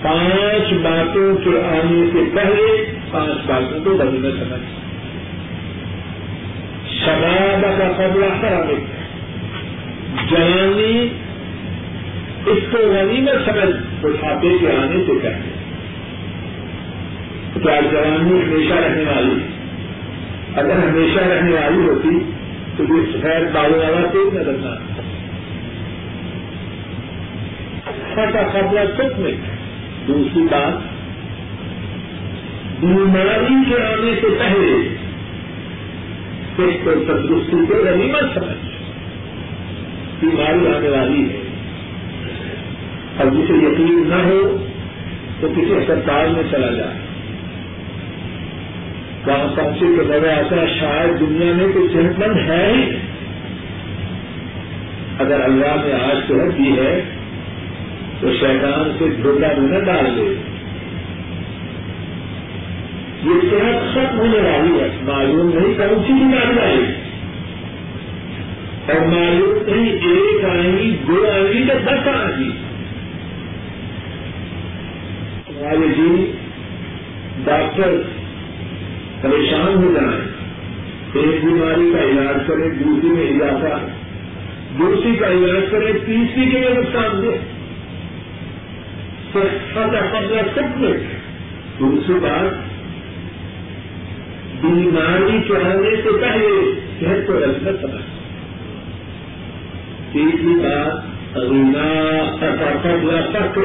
[0.02, 4.62] پانچ باتوں کے آنے سے پہلے پانچ باتوں کو غنیمت سمجھ
[7.06, 8.74] شباب کا قبل ہر آنے
[12.46, 15.52] اس کو غنیمت سمجھ، بڑھاپے کے آنے سے پہلے۔
[17.64, 19.36] کیا جوانی ہمیشہ رہنے والی
[20.56, 22.10] اگر ہمیشہ رہنے والی ہوتی
[22.78, 25.01] تو یہ سفید بالوں والا تیز نہ
[28.12, 29.32] رکھنا کا قبلہ سچ میں۔
[30.08, 30.74] دوسری بات،
[32.80, 34.98] بیماری کے آنے سے پہلے
[36.58, 38.70] ایک تو تندرستی کو غنیمت سمجھ
[40.20, 41.38] بیماری آنے والی ہے۔
[43.18, 44.66] اور جسے یقین نہ ہو
[45.40, 46.98] تو کسی اسپتال میں چلا جائے۔
[49.26, 52.92] وہاں پہنچے کے نظر آتا شاید دنیا میں کوئی صحت مند ہے ہی۔
[55.20, 57.21] اگر اللہ نے آج صحت دی ہے
[58.22, 60.36] تو شیطان سے دھوکہ میں نہ ڈال دے۔
[63.24, 66.86] یہ صحت ختم ہونے والی ہے۔ معلوم نہیں کون سی بیماری آئی
[68.88, 72.50] اور معلوم نہیں ایک آئیں گی دو آئیں گی یا دس آئیں گی
[75.50, 76.32] ہمارے جی
[77.44, 78.02] ڈاکٹر
[79.22, 80.32] پریشان ہو جائیں۔
[81.14, 83.86] ایک بیماری کا علاج کرے دوسری میں اضافہ۔
[84.80, 87.22] دوسری کا علاج کرے تیسری کے لیے نقصان
[89.34, 89.40] دے
[89.74, 90.94] قبضہ سب میں
[91.80, 92.54] دوسری بات،
[94.62, 98.02] بیماری چڑھانے سے پہلے صحت کو رسمت سمجھ
[100.14, 103.60] تیسری بات رینا قبضہ سب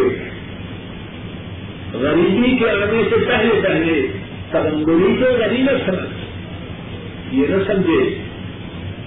[1.95, 4.07] غریبی کے آنے سے پہلے پہلے
[4.51, 8.15] تبندری کو غریبت سمجھ یہ نہ سمجھے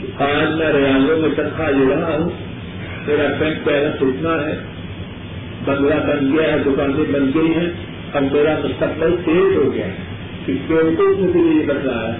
[0.01, 2.29] کہ آج میں ریاضوں میں تنخواہ لے رہا ہوں،
[3.07, 4.78] میرا بینک بیلنس اتنا ہے۔
[5.65, 7.69] بنگلہ بن گیا ہے دکانیں بن گئی ہیں۔
[8.13, 9.93] اب میرا مستقبل تیز ہو گیا ہے۔
[10.45, 12.17] سیکورٹی مجھے یہ بتلا ہے؟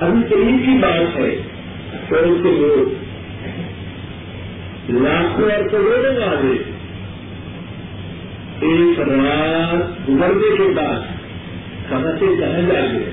[0.00, 1.36] ابھی تین کی بات ہے
[2.08, 3.04] کروڑ کے لوگ
[4.88, 6.74] لاکھوں اور کروڑوں والے
[8.60, 11.00] ایک رات گزرنے کے بعد
[11.88, 13.10] کہاں سے کہاں جا گئے۔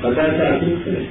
[0.00, 1.06] پتا چاہتے ہیں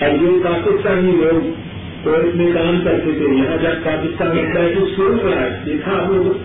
[0.00, 1.59] اور جو پاکستانی لوگ
[2.04, 5.92] کورٹ میں کام کرتے تھے، یہاں جب پاکستان لگتا ہے تو سن رہا ہے، دیکھا
[5.92, 6.38] ہم لوگ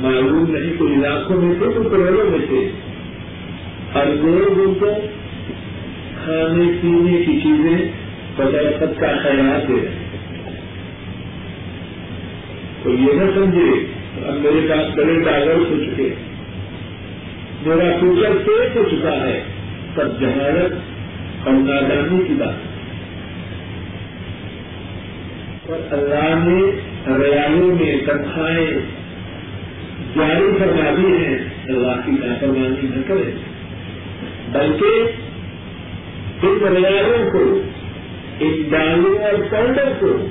[0.00, 2.70] معلوم نہیں کوئی لاکھوں میں تھے تو کروڑوں میں تھے۔
[3.92, 4.86] اور لوگ ان کو
[6.24, 7.88] کھانے، پینے کی چیزیں
[8.36, 10.04] بغیر کا خیال دے رہے
[12.82, 13.86] تو یہ نہ سمجھے،
[14.26, 16.14] اب میرے پاس بڑے ڈائیور ہو چکے
[17.66, 19.42] میرا فیوچر پیش ہو چکا ہے
[19.94, 20.74] سب جہالت
[21.46, 22.73] اور نادانی کی بات۔
[25.68, 26.62] اور اللہ نے
[27.24, 29.04] ریالوں میں تنخواہیں
[30.16, 31.38] جاری فرما دی ہیں،
[31.68, 33.30] اللہ کی نافرمانی نہ کرے۔
[34.52, 35.10] بلکہ
[36.46, 37.62] ان ریالوں کو،
[38.40, 40.26] ان ڈالوں اور پاؤڈر کو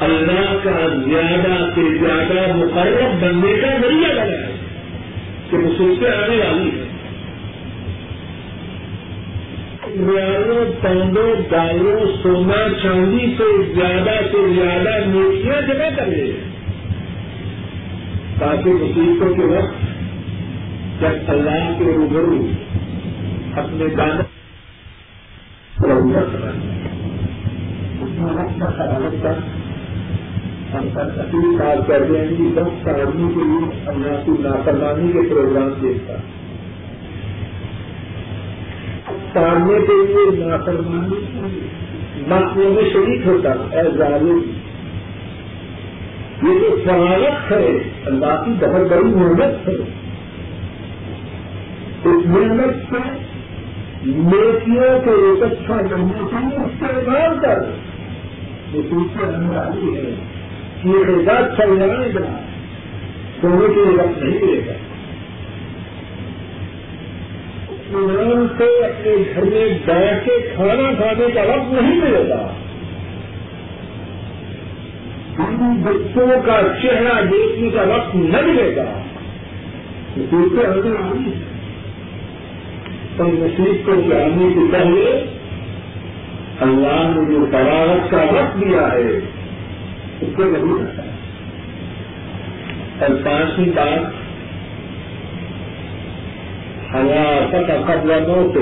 [0.00, 4.56] اللہ کا زیادہ سے زیادہ مقرر بننے کا ذریعہ بنا ہے
[5.50, 6.91] کہ مصیبتیں آنے والی ہیں
[9.96, 16.12] ریالوں پاؤنڈوں دالوں سونا چاندی سے زیادہ سے زیادہ نیکیاں جمع کر
[18.38, 19.82] تاکہ مصیبتوں کے وقت
[21.00, 22.38] جب اللہ کے روبرو
[23.56, 24.22] اپنے دانا
[29.22, 29.32] کا
[30.72, 35.72] ہم اپنی بات کرتے ہیں کہ دس آدمی کے لیے اللہ کی نافرمانی کے پروگرام
[35.82, 36.14] دیکھتا
[39.32, 41.60] پڑھنے کے لیے نافرمانی
[42.28, 44.42] ناکوں میں شریک ہوتا ہے ظالم۔
[46.42, 47.66] یہ جو فراغت ہے،
[48.06, 49.74] اللہ کی بہت بڑی محنت ہے۔
[52.04, 53.10] اس محنت سے
[54.06, 57.58] نیکیوں کے ایک اچھا کرنے کے لیے استعمال کر
[58.72, 60.14] یہ دوسرے رنگ والی ہے۔
[60.84, 62.40] یہ احساس چل جانے کا
[63.40, 64.72] سونے کے لیے وقت نہیں ملے گا
[67.94, 72.52] ایمان سے اپنے گھر میں بیٹھ کے کھانا کھانے کا وقت نہیں ملے گا۔
[75.82, 79.02] بچوں کا چہرہ دیکھنے کا وقت نہ ملے گا۔
[80.16, 81.32] دوسرے اندر آئی۔
[83.16, 85.24] تو نصیب کو جاننے کے پہلے
[86.60, 89.20] اللہ نے جو تراغت کا وقت دیا ہے،
[90.20, 91.02] اس کو نہیں رہتا
[93.00, 94.21] اور پانچویں بات
[96.94, 98.54] حیاست قبل موت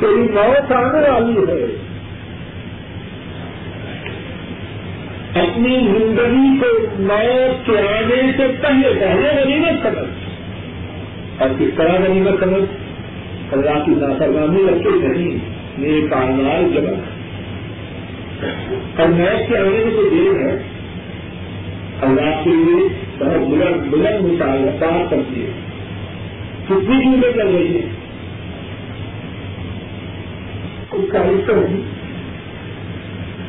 [0.00, 1.86] تیری موت آنے والی ہے۔
[5.40, 10.08] اپنی زندگی کو موت کے آنے سے پہلے پہلے غنیمت سمجھ۔
[11.38, 12.64] اور کس طرح غنیمت سمجھ؟
[13.52, 15.38] اللہ کی نافرمانی رکھے نہیں،
[15.78, 16.92] نیک کارنال جمع۔
[19.02, 20.62] اور موت کے آنے میں جو دیر ہے،
[22.02, 22.88] اللہ کے لیے
[23.18, 25.65] بہت بلند بلند مثال بات کرتی ہے۔
[26.66, 27.80] کتنی چیزیں کر رہی ہے۔
[30.92, 31.52] اس کا حصہ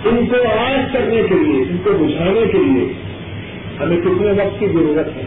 [0.07, 2.93] ان کو آج کرنے کے لیے، ان کو بجھانے کے لیے
[3.79, 5.23] ہمیں کتنے وقت کی ضرورت ہے۔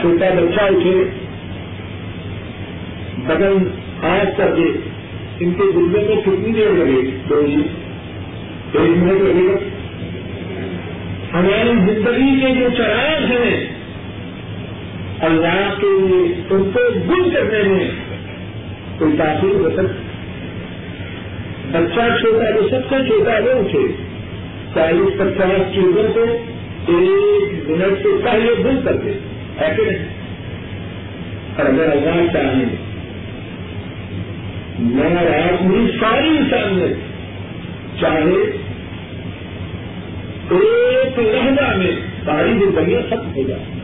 [0.00, 1.04] چھوٹا بچہ اٹھے،
[3.26, 3.68] بدن
[4.02, 4.62] آج کر دے۔
[5.40, 7.62] ان کے گردے میں کتنی دیر لگے؟ دو جی
[8.72, 9.58] ایک منٹ لگے گا۔
[11.38, 13.77] ہماری زندگی کے جو چراغ ہیں
[15.20, 17.90] اللہ کے لیے ان کو گل کرنے میں
[18.98, 20.02] کوئی تاثیر ہو سکتی
[21.72, 23.86] بچہ چھوٹا جو سب سے چھوٹا وہ اٹھے
[24.74, 26.20] چالیس پچاس چیزوں کو
[26.88, 29.12] ایک منٹ سے پہلے بند کر دے۔
[29.58, 29.82] ایسے
[31.56, 32.64] اور اگر اللہ چاہیں
[34.78, 36.96] میں آدمی ساری انسانیت
[38.00, 38.42] چاہے،
[40.50, 41.90] ایک لہجہ میں
[42.24, 43.77] ساری زندگیاں ختم ہو جائیں۔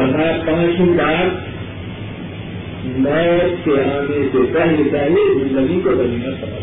[0.00, 1.50] ہمارا پانچویں بات
[2.84, 6.60] موت کے آنے سے پہلے پہلے زندگی کو بننا سمجھ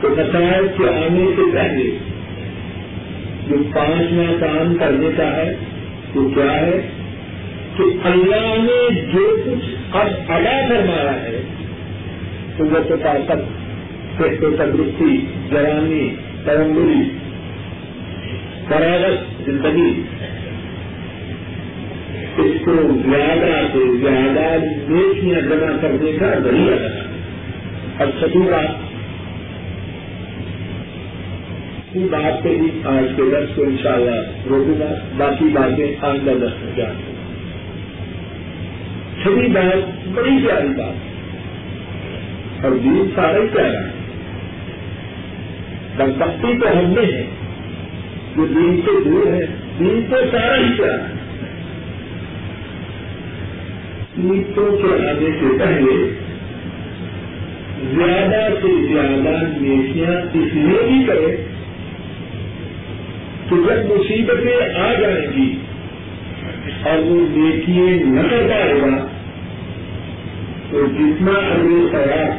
[0.00, 1.98] تو مسائل کے آنے سے پہلے
[3.48, 5.56] جو پانچواں کام کرنے کا ہے،
[6.14, 6.88] وہ کیا ہے؟
[7.76, 11.42] کہ اللہ نے جو کچھ اب ادا فرمایا ہے
[12.56, 13.38] تو وہ تو طاقت
[14.18, 17.10] صحت و تندرستی، جوانی ترنگری
[18.68, 20.02] فراغت، زندگی
[22.36, 22.72] اس کو
[23.10, 27.00] زیادہ سے زیادہ نیکیاں جمع کرنے کا ذریعہ بنا۔
[27.98, 28.90] اب سبھی بات۔
[31.96, 36.52] بات پہ بھی آج کے درس کو انشاءاللہ شاء روکوں گا۔ باقی باتیں آئندہ درس
[36.62, 36.94] میں جان
[39.22, 41.10] چھوٹی بات بڑی پیاری بات
[42.64, 44.00] اور دین سارا ہی پیارا ہے
[45.98, 47.26] دمپتی تو ہم نے ہے۔
[48.36, 49.46] جو دین سے دور ہے،
[49.78, 51.19] دین تو سارا ہی پیارا ہے۔
[54.18, 56.10] نیتوں کے آنے سے پہلے
[57.96, 61.36] زیادہ سے زیادہ نیکیاں اس لیے بھی کرے
[63.48, 65.58] تو جب مصیبتیں آ جائیں گی
[66.82, 69.06] اور وہ نیکیے نہ کر پائے گا،
[70.70, 72.30] تو جتنا اگلے خیال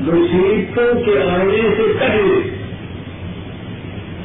[0.00, 2.40] مصیبتوں کے آنے سے پہلے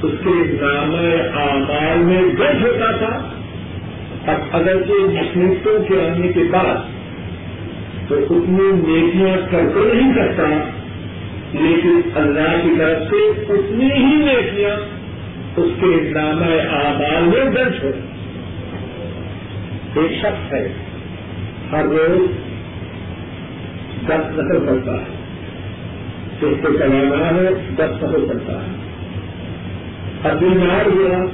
[0.04, 0.96] اس کے نام
[1.42, 3.39] آمال میں درج ہوتا تھا۔
[4.30, 6.76] اب اگر کے مصیبتوں کے آنے کے بعد
[8.10, 10.48] تو اتنی نیکیاں کر تو نہیں سکتا
[11.54, 14.76] لیکن اللہ کی طرف سے اتنی ہی نیکیاں
[15.58, 17.92] اس کے نام آباد میں درج ہو
[19.96, 20.68] ایک شخص ہے،
[21.72, 22.32] ہر روز
[24.08, 25.20] دس نقل کرتا ہے۔
[26.42, 28.68] اس کو چلانا ہے، دس نقل کرتا ہے۔
[30.24, 31.26] اب بیمار ہوا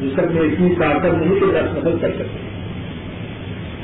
[0.00, 2.54] جس میں اتنی طاقت نہیں کہ دس نقل کر سکتے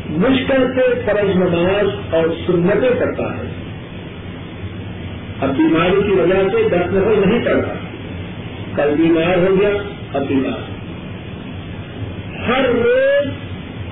[0.09, 3.43] مشکل سے فرض نماز اور سنتیں کرتا ہے۔
[5.41, 7.75] اب بیماری کی وجہ سے دس نفر نہیں کرتا۔
[8.77, 9.71] کل بیمار ہو گیا،
[10.13, 10.81] اب بیمار۔
[12.49, 13.29] ہر روز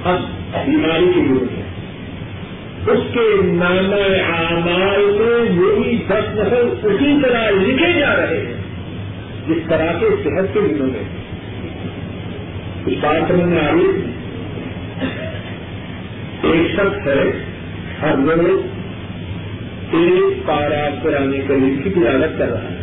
[0.05, 0.19] اب
[0.67, 1.63] بیماری کی ضرورت ہے۔
[2.93, 3.95] اس کے نام
[4.35, 8.55] اعمال میں یہی دس نفر اسی طرح لکھے جا رہے ہیں،
[9.49, 11.18] جس طرح کے صحت کے دنوں میں۔ اس
[12.95, 13.87] بات سمجھ میں آئی۔
[16.43, 17.23] ایک شخص ہے،
[18.03, 18.67] ہر روز
[19.93, 22.79] ایک پارا پرانے قریب کی تلاوت کر رہا ہے۔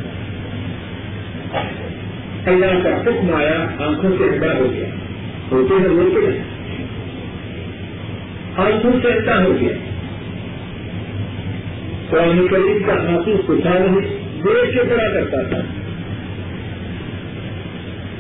[2.46, 4.86] اللہ کا حکم آیا، آنکھوں سے اندر ہو گیا۔
[5.52, 6.40] ہوتے ہیں وہ کے
[8.58, 9.74] آنکھوں سے اندر ہو گیا۔
[12.10, 14.02] قرآن کریم کا حافظ کچھ نہیں
[14.44, 15.58] دیش کے پڑا کرتا تھا۔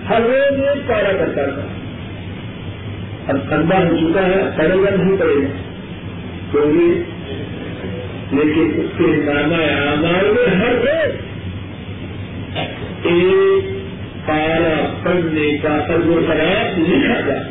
[0.09, 1.74] ہر روز ایک پارا کرتا تھا۔
[3.28, 5.47] اب اندھا ہو چکا ہے پڑے گا نہیں پڑے گا۔
[6.51, 7.15] کیونکہ
[8.36, 11.11] لیکن اس کے نانا آمار میں ہر روز
[13.03, 13.65] ایک
[14.28, 17.43] پارا پڑھنے کا و شراب لکھا جائے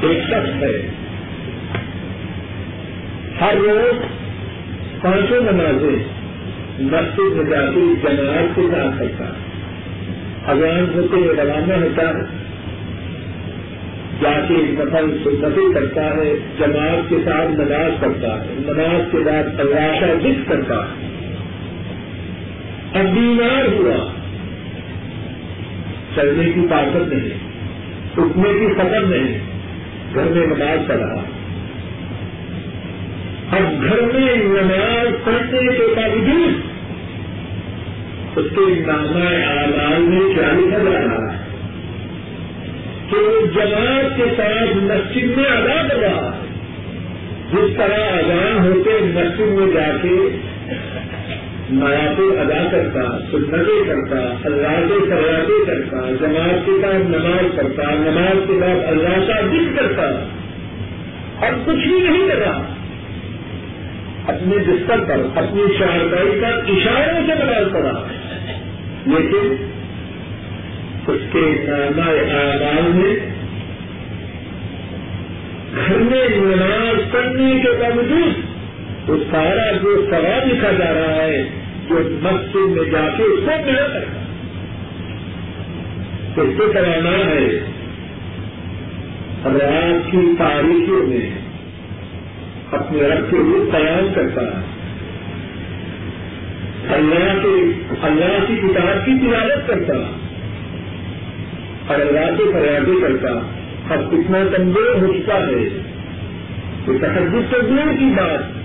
[0.00, 0.88] ایک شخص ہے۔
[3.40, 4.02] ہر روز
[5.02, 6.04] پانچوں نمازیں
[6.78, 7.94] مسجد میں جا کے
[8.56, 9.52] کے ساتھ کرتا ہے
[10.46, 12.41] اذان ہوتے، روانہ ہوتا۔ ہے
[14.22, 19.60] جا کے نفل سنتیں کرتا ہے، جماعت کے ساتھ نماز پڑھتا ہے۔ نماز کے بعد
[19.60, 21.12] اللہ کا ذکر کرتا ہے۔
[22.94, 24.12] اب بیمار ہوا۔
[26.14, 27.30] چلنے کی طاقت نہیں،
[28.16, 29.38] اٹھنے کی خبر نہیں،
[30.14, 31.24] گھر میں نماز پڑھا۔
[33.56, 36.72] اب گھر میں نماز پڑھنے کے باوجود
[38.36, 41.21] اس کے نامہ آلال میں کیا لکھا جا رہا
[43.12, 46.50] ہے کہ وہ جماعت کے ساتھ مسجد میں ادا کر رہا ہے
[47.52, 50.16] جس طرح اذان ہوتے مسجد میں جا کے
[51.70, 52.08] نیا
[52.42, 58.52] ادا کرتا، سنتیں کرتا اللہ کے فریادیں کرتا، جماعت کے ساتھ نماز پڑھتا، نماز کے
[58.52, 60.02] بعد اللہ کا دکھ کرتا،
[61.40, 62.74] اور کچھ بھی نہیں کر رہا
[64.26, 68.06] اپنے بستر پر، اپنی شاہدائی پر اشاروں سے نماز پڑا
[69.06, 69.71] لیکن
[71.06, 73.16] اس کے آباد میں
[75.76, 78.52] گھر میں نماز پڑھنے کے باوجود
[79.08, 81.42] وہ سارا جو سوال لکھا جا رہا ہے،
[81.88, 84.22] جو مسجد میں جا کے اس کو ملا کرتا
[86.34, 87.60] تو اس کو کرانا ہے
[89.44, 91.30] رات کی تاریخوں میں
[92.72, 94.62] اپنے رب کے لیے قیام کرتا ہے۔
[96.94, 100.21] اللہ کے، اللہ کی کتاب کی تجارت کرتا ہے۔
[101.86, 103.38] اور اللہ سے فریادیں کرتا
[103.94, 105.68] اب کتنا کمزور ہو چکا ہے۔
[106.86, 108.62] کہ تحجد تو دور کی بات۔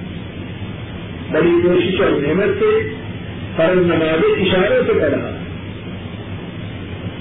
[1.34, 2.94] بڑی کوشش اور محنت سے
[3.56, 5.38] فرض نماز اشاروں سے کرا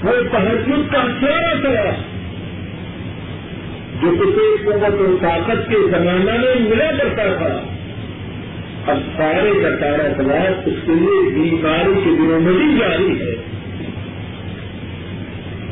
[0.03, 1.91] وہ تحجد کا سارا کرا
[4.01, 7.63] جو کسی قوت و طاقت کے زمانہ میں ملا کرتا تھا۔
[8.91, 13.46] اب سارے کا سارا سوال اس کے لیے بیماری کے دنوں میں بھی جاری ہے۔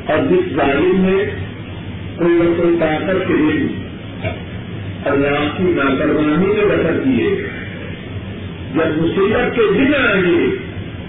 [0.06, 1.26] اور جس ظالم میں
[2.18, 3.68] کوئی نہ کوئی طاقت کے دن
[5.06, 7.30] اللہ کی لاپرواہی میں بسر کیے،
[8.76, 10.46] جب مصیبت کے دن آئیں گے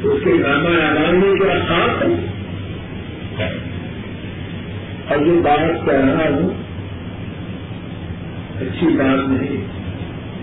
[0.02, 3.48] تو اس کے نامہ آرام میں کیا خاص ہے
[5.08, 6.48] اور جو بات کہہ رہا ہوں،
[8.60, 9.64] اچھی بات نہیں،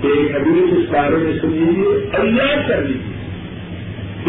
[0.03, 3.11] ایک حدیث اس بارے میں سن لیجیے اور یاد کر لیجیے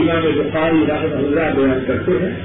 [0.03, 2.44] امام بخاری رحمۃ اللہ بیان کرتے ہیں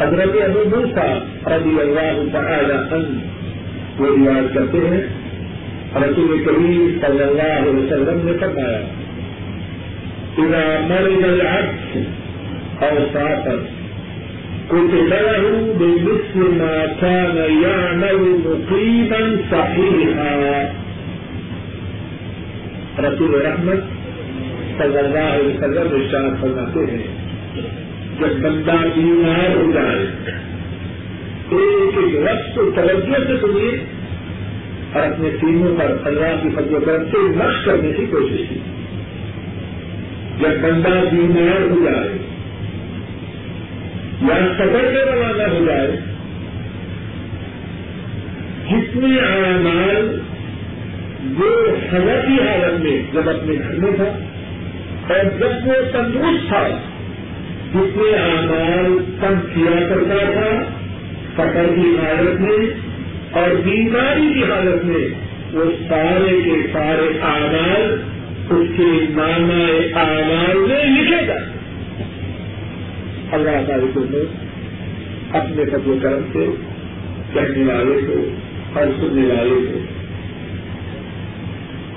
[0.00, 3.18] حضرت ابو موسا رضی اللہ تعالی عنہ
[3.98, 5.20] وہ یاد کرتے ہیں۔
[5.96, 8.80] رسول کریم صلی اللہ علیہ وسلم نے فرمایا،
[10.38, 11.96] اذا مرض العبد
[12.82, 13.56] او سافر
[14.68, 20.62] كتب له بمثل ما كان يعمل مقيما صحيحا.
[22.98, 23.78] رسول رحمت
[24.78, 27.19] صلی اللہ علیہ وسلم ارشاد فرماتے ہیں۔
[28.20, 30.06] جب بندہ بیمار ہو جائے
[31.50, 33.84] ایک ایک رقص کو توجہ سے سنیے
[34.92, 38.54] اور اپنے سینوں پر اللہ کی فضل کرم سے نقش کرنے کی کوشش کی۔
[40.40, 42.08] جب بندہ بیمار ہو جائے،
[44.22, 45.96] یا سفر میں روانہ ہو جائے،
[48.70, 50.20] جتنے اعمال
[51.38, 54.10] وہ سزا کی حالت میں، جب اپنے گھر میں تھا
[55.08, 56.68] اور جب وہ تندرست تھا
[57.74, 60.50] جتنے اعمال کم کیا کرتا تھا
[61.32, 62.66] سفر کی حالت میں
[63.30, 65.08] اور بیماری کی حالت میں،
[65.52, 67.96] وہ سارے کے سارے اعمال
[68.50, 69.60] اس کے نانا
[70.00, 71.38] اعمال میں لکھے گا۔
[73.32, 74.00] اللہ تعالی کو
[75.32, 76.46] اپنے فضل کرم سے،
[77.32, 78.28] کہنے والے کو
[78.78, 79.79] اور سننے والے کو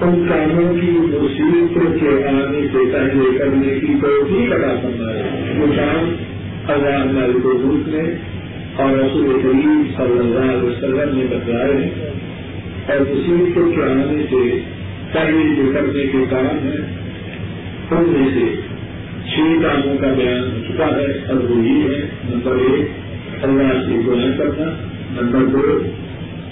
[0.04, 5.66] ان کاموں کی مصیبتوں کے آنے سے پہلے کرنے کی توفیق ادا کرنا ہے وہ
[5.76, 6.16] کام
[6.68, 8.16] اللہ ہمارے کو روپ میں
[8.76, 12.10] اور رسول کریم صلی اللہ علیہ وسلم نے بتلائے ہیں۔
[12.88, 14.60] اور مصیبتوں کے آنے سے
[15.12, 17.04] پہلے جو کرنے کے کام ہیں۔
[17.91, 18.62] ان میں سے
[19.30, 22.88] چھ کاموں کا بیان ہو چکا ہے اور وہ یہ ہے۔ نمبر ایک،
[23.43, 24.66] اللہ سے گنا کرنا۔
[25.22, 25.80] نمبر دو،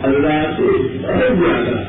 [0.01, 0.63] اللہ سے
[1.01, 1.83] بہت زیادہ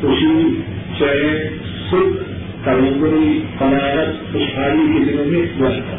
[0.00, 0.60] خوشی
[0.98, 1.58] چین
[1.90, 2.32] سکھ
[2.64, 5.96] تلنگری فراغت خوشحالی کے دنوں میں دعا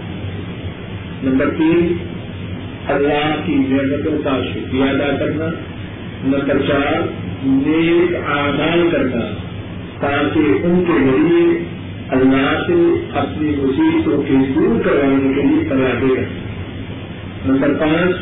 [1.24, 1.98] نمبر تین،
[2.88, 5.46] اللہ کی نعمتوں کا شکریہ ادا کرنا۔
[6.24, 7.02] نمبر چار،
[7.44, 9.20] نیک آدان کرنا۔
[10.00, 11.64] تاکہ ان کے ذریعے
[12.10, 18.16] اللہ سے اپنی مصیبتوں کے دور کروانے کے لیے تلاش رکھنا نمبر پانچ،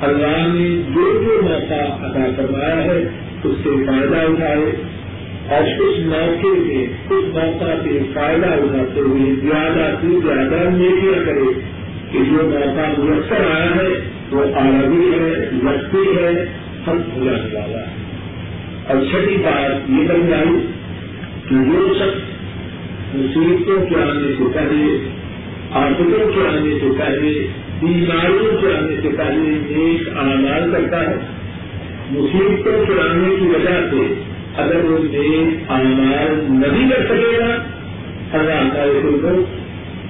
[0.00, 3.08] اللہ نے جو جو موقع ادا کروایا ہے،
[3.44, 4.89] اس سے فائدہ اٹھائے۔
[5.50, 11.60] اور اس موقع میں اس موقع سے فائدہ اٹھاتے ہوئے، زیادہ سے زیادہ نیکیاں کرے۔
[12.12, 13.88] کہ جو موقع میسر آیا ہے،
[14.30, 16.44] وہ عربی ہے لگتی ہے،
[16.86, 18.00] ہم ہو جانے والا ہے۔
[18.86, 20.66] اور چھٹی بات یہ بن جائی
[21.48, 22.20] کہ جو شخص
[23.14, 25.08] مصیبتوں کے آنے سے پہلے،
[25.70, 27.46] آفتوں کے آنے سے پہلے،
[27.80, 31.16] بیماریوں کے آنے سے پہلے نیک آمال کرتا ہے،
[32.10, 37.56] مصیبتوں کے آنے کی وجہ سے اگر وہ نیک آمال نہیں کر سکے گا،
[38.32, 39.44] اللہ تعالی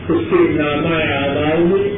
[0.09, 1.89] اس کے نامہ آمال میں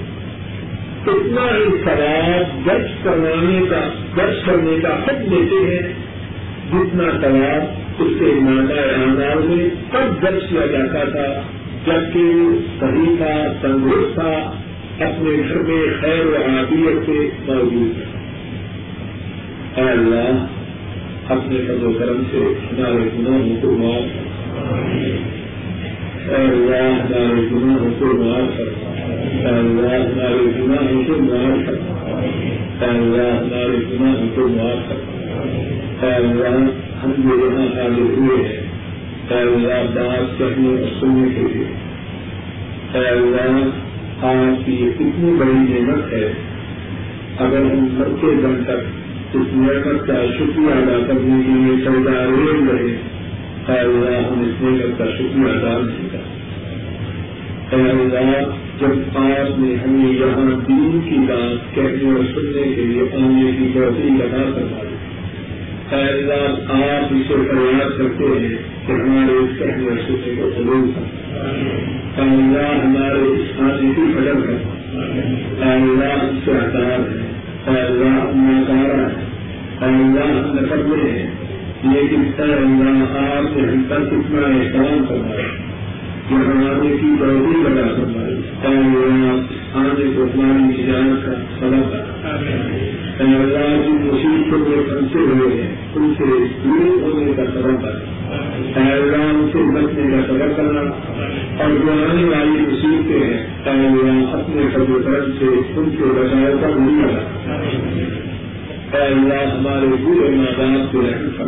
[1.07, 3.81] اتنا ہی ثواب درج کروانے کا،
[4.17, 5.83] درج کرنے کا حق دیتے ہیں
[6.73, 11.43] جتنا ثواب اس کے نادا انداز میں تب درج کیا جاتا تھا،
[11.87, 12.23] جبکہ
[12.81, 14.33] صحیح تھا، تندرست تھا،
[15.01, 20.45] اپنے گھر میں خیر و عادیت سے موجود تھا اے اللہ
[21.31, 23.77] اپنے فضل و کرم سے ہمارے گناہوں کو
[26.29, 28.61] اے اللہ ہمارے گناہوں کو معاف
[29.47, 31.15] اللہ ہمارے گناہوں کو
[32.81, 34.47] اے اللہ ہمارے گناہوں کو
[36.03, 36.57] اے اللہ
[37.05, 38.61] ہم جو یہاں حاضر ہوئے ہیں
[39.31, 41.65] اے اللہ بات کرنے اور سننے کے لیے
[42.95, 46.33] اے اللہ آپ کی یہ کتنی بڑی نعمت ہے،
[47.39, 49.02] اگر ہم مرتے دن تک
[49.35, 52.97] اس نعمت کا شکریہ ادا کرنے کے لیے چلتا ریل رہے
[53.79, 56.41] اللہ ہم اس نعمت کا شکریہ ادا نہیں کر
[57.75, 63.03] اے اللہ، جب آپ نے ہمیں یہاں دین کی بات کہنے اور سننے کے لیے
[63.21, 68.57] آنے کی توفیق ادا کروا دی اللہ، آپ اسے پریاس کرتے ہیں
[68.87, 74.47] کہ ہمارے اس کہنے اور سننے کو قبول کر اللہ، ہمارے اس آنے کی قدر
[74.47, 77.32] کر اللہ ہم سے آزاد ہے۔
[77.67, 79.25] اللہ میں ہے
[79.81, 80.49] اللہ
[81.85, 85.51] لیکن اے اللہ آپ نے ہم پر کتنا احترام کروایا
[86.97, 88.05] کی بڑھتی بڑا کو
[89.75, 90.13] ہماری
[91.25, 96.25] کا سبب یعنی اللہ کی مصیبتوں میں پھنسے ہوئے ہیں، ان سے
[96.65, 98.13] دور ہونے کا سبب ہے
[98.77, 100.81] یعنی اللہ ان سے بچنے کا سبب کرنا۔
[101.63, 105.45] اور جو آنے والی مصیبتیں ہیں یعنی اللہ اپنے قدر کرم سے
[105.77, 107.53] ان سے بچاؤ کا نہیں لگا۔
[108.93, 111.45] اللہ ہمارے پورے میدان سے رہن کر۔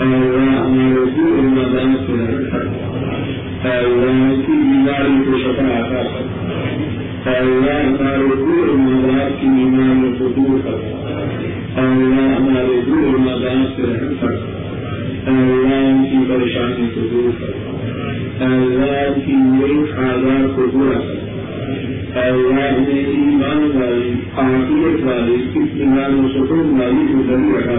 [0.00, 2.66] اللہ ہمارے پورے میدان سے رہن کر۔
[3.68, 6.29] اللہ کی بیماری کو شفا آتا کر۔
[7.26, 14.14] اللہ ہمارے پورے میدان کی بیماریوں کو دور کر اللہ ہمارے پورے میدان سے رہن
[14.20, 14.36] کر
[15.26, 17.50] اللہ ان کی پریشانی کو دور کر
[18.38, 25.74] اے اللہ کی نیک آزاد کو پورا کر اللہ نے ایمان والی آفیت والی اس
[25.74, 27.78] ایمان و سکون والی کو ضرور رکھا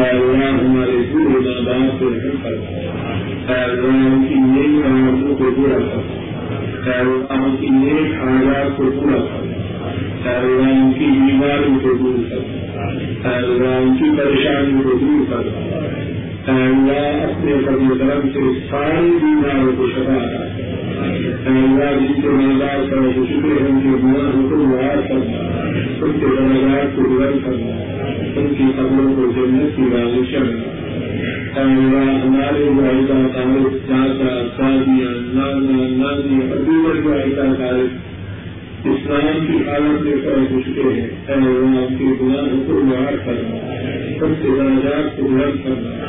[0.00, 5.78] اللہ ہمارے پورے ماں باپ کو رحم کر اللہ ان کی نئی آمدوں کو پورا
[5.82, 6.16] کر
[18.70, 20.18] ساری بیماروں کو شفا
[21.46, 25.68] اللہ جن کے مزار کا شکر ہے ان کے گناہ کو معاف کرنا
[26.02, 27.76] ان کے درجات کو بلند کرنا
[28.40, 30.78] ان کی خبروں کو جنت کی بازش کرنا
[31.60, 38.08] اللہ ہمارے معاہدہ طالب چاچا شادیاں نانا نانی ابھی جو عائدہ طالب
[38.84, 43.56] اسلام کی حالت میں کر چکے ہیں۔ اللہ ان کے گناہوں کو معاف کرنا
[44.26, 46.08] ان کے درجات کو بلند کرنا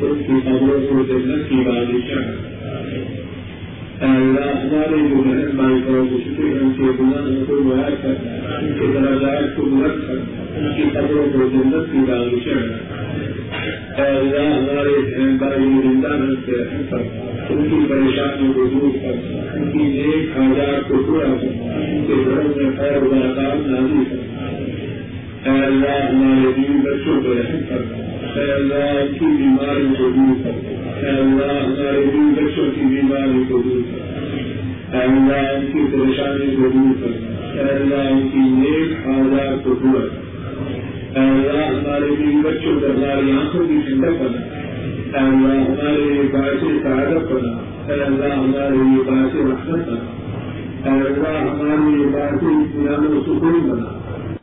[0.00, 1.77] ان کی خبروں کو جنت کی بازش
[4.88, 5.22] ہمارے جو
[5.56, 6.92] بھائی ان کے
[7.46, 12.04] کو ان کے دراجات کو مرد ان کی خبروں کو جنت کی
[14.48, 16.14] ہمارے بہن بھائی زندہ
[16.46, 16.62] سے
[17.48, 22.56] ان کی پریشانیوں کو دور کرنا ان کی نیک حاجات کو پورا ان کے گھروں
[22.56, 23.00] میں خیر
[23.66, 24.04] نازی
[25.44, 27.62] اللہ ہمارے بیوی بچوں کو رحم
[28.50, 30.47] اللہ کی بیماریوں کو دور کرنا
[43.08, 44.40] ہماری آنکھوں کی ٹھنڈک بنا
[45.12, 47.52] اے اللہ ہمارے لیے باعث سعادت بنا
[47.86, 53.58] اے اللہ ہمارے لیے باعث رحمت بنا اے اللہ ہمارے لیے باعث اطمینان و سکون
[53.68, 54.17] بنا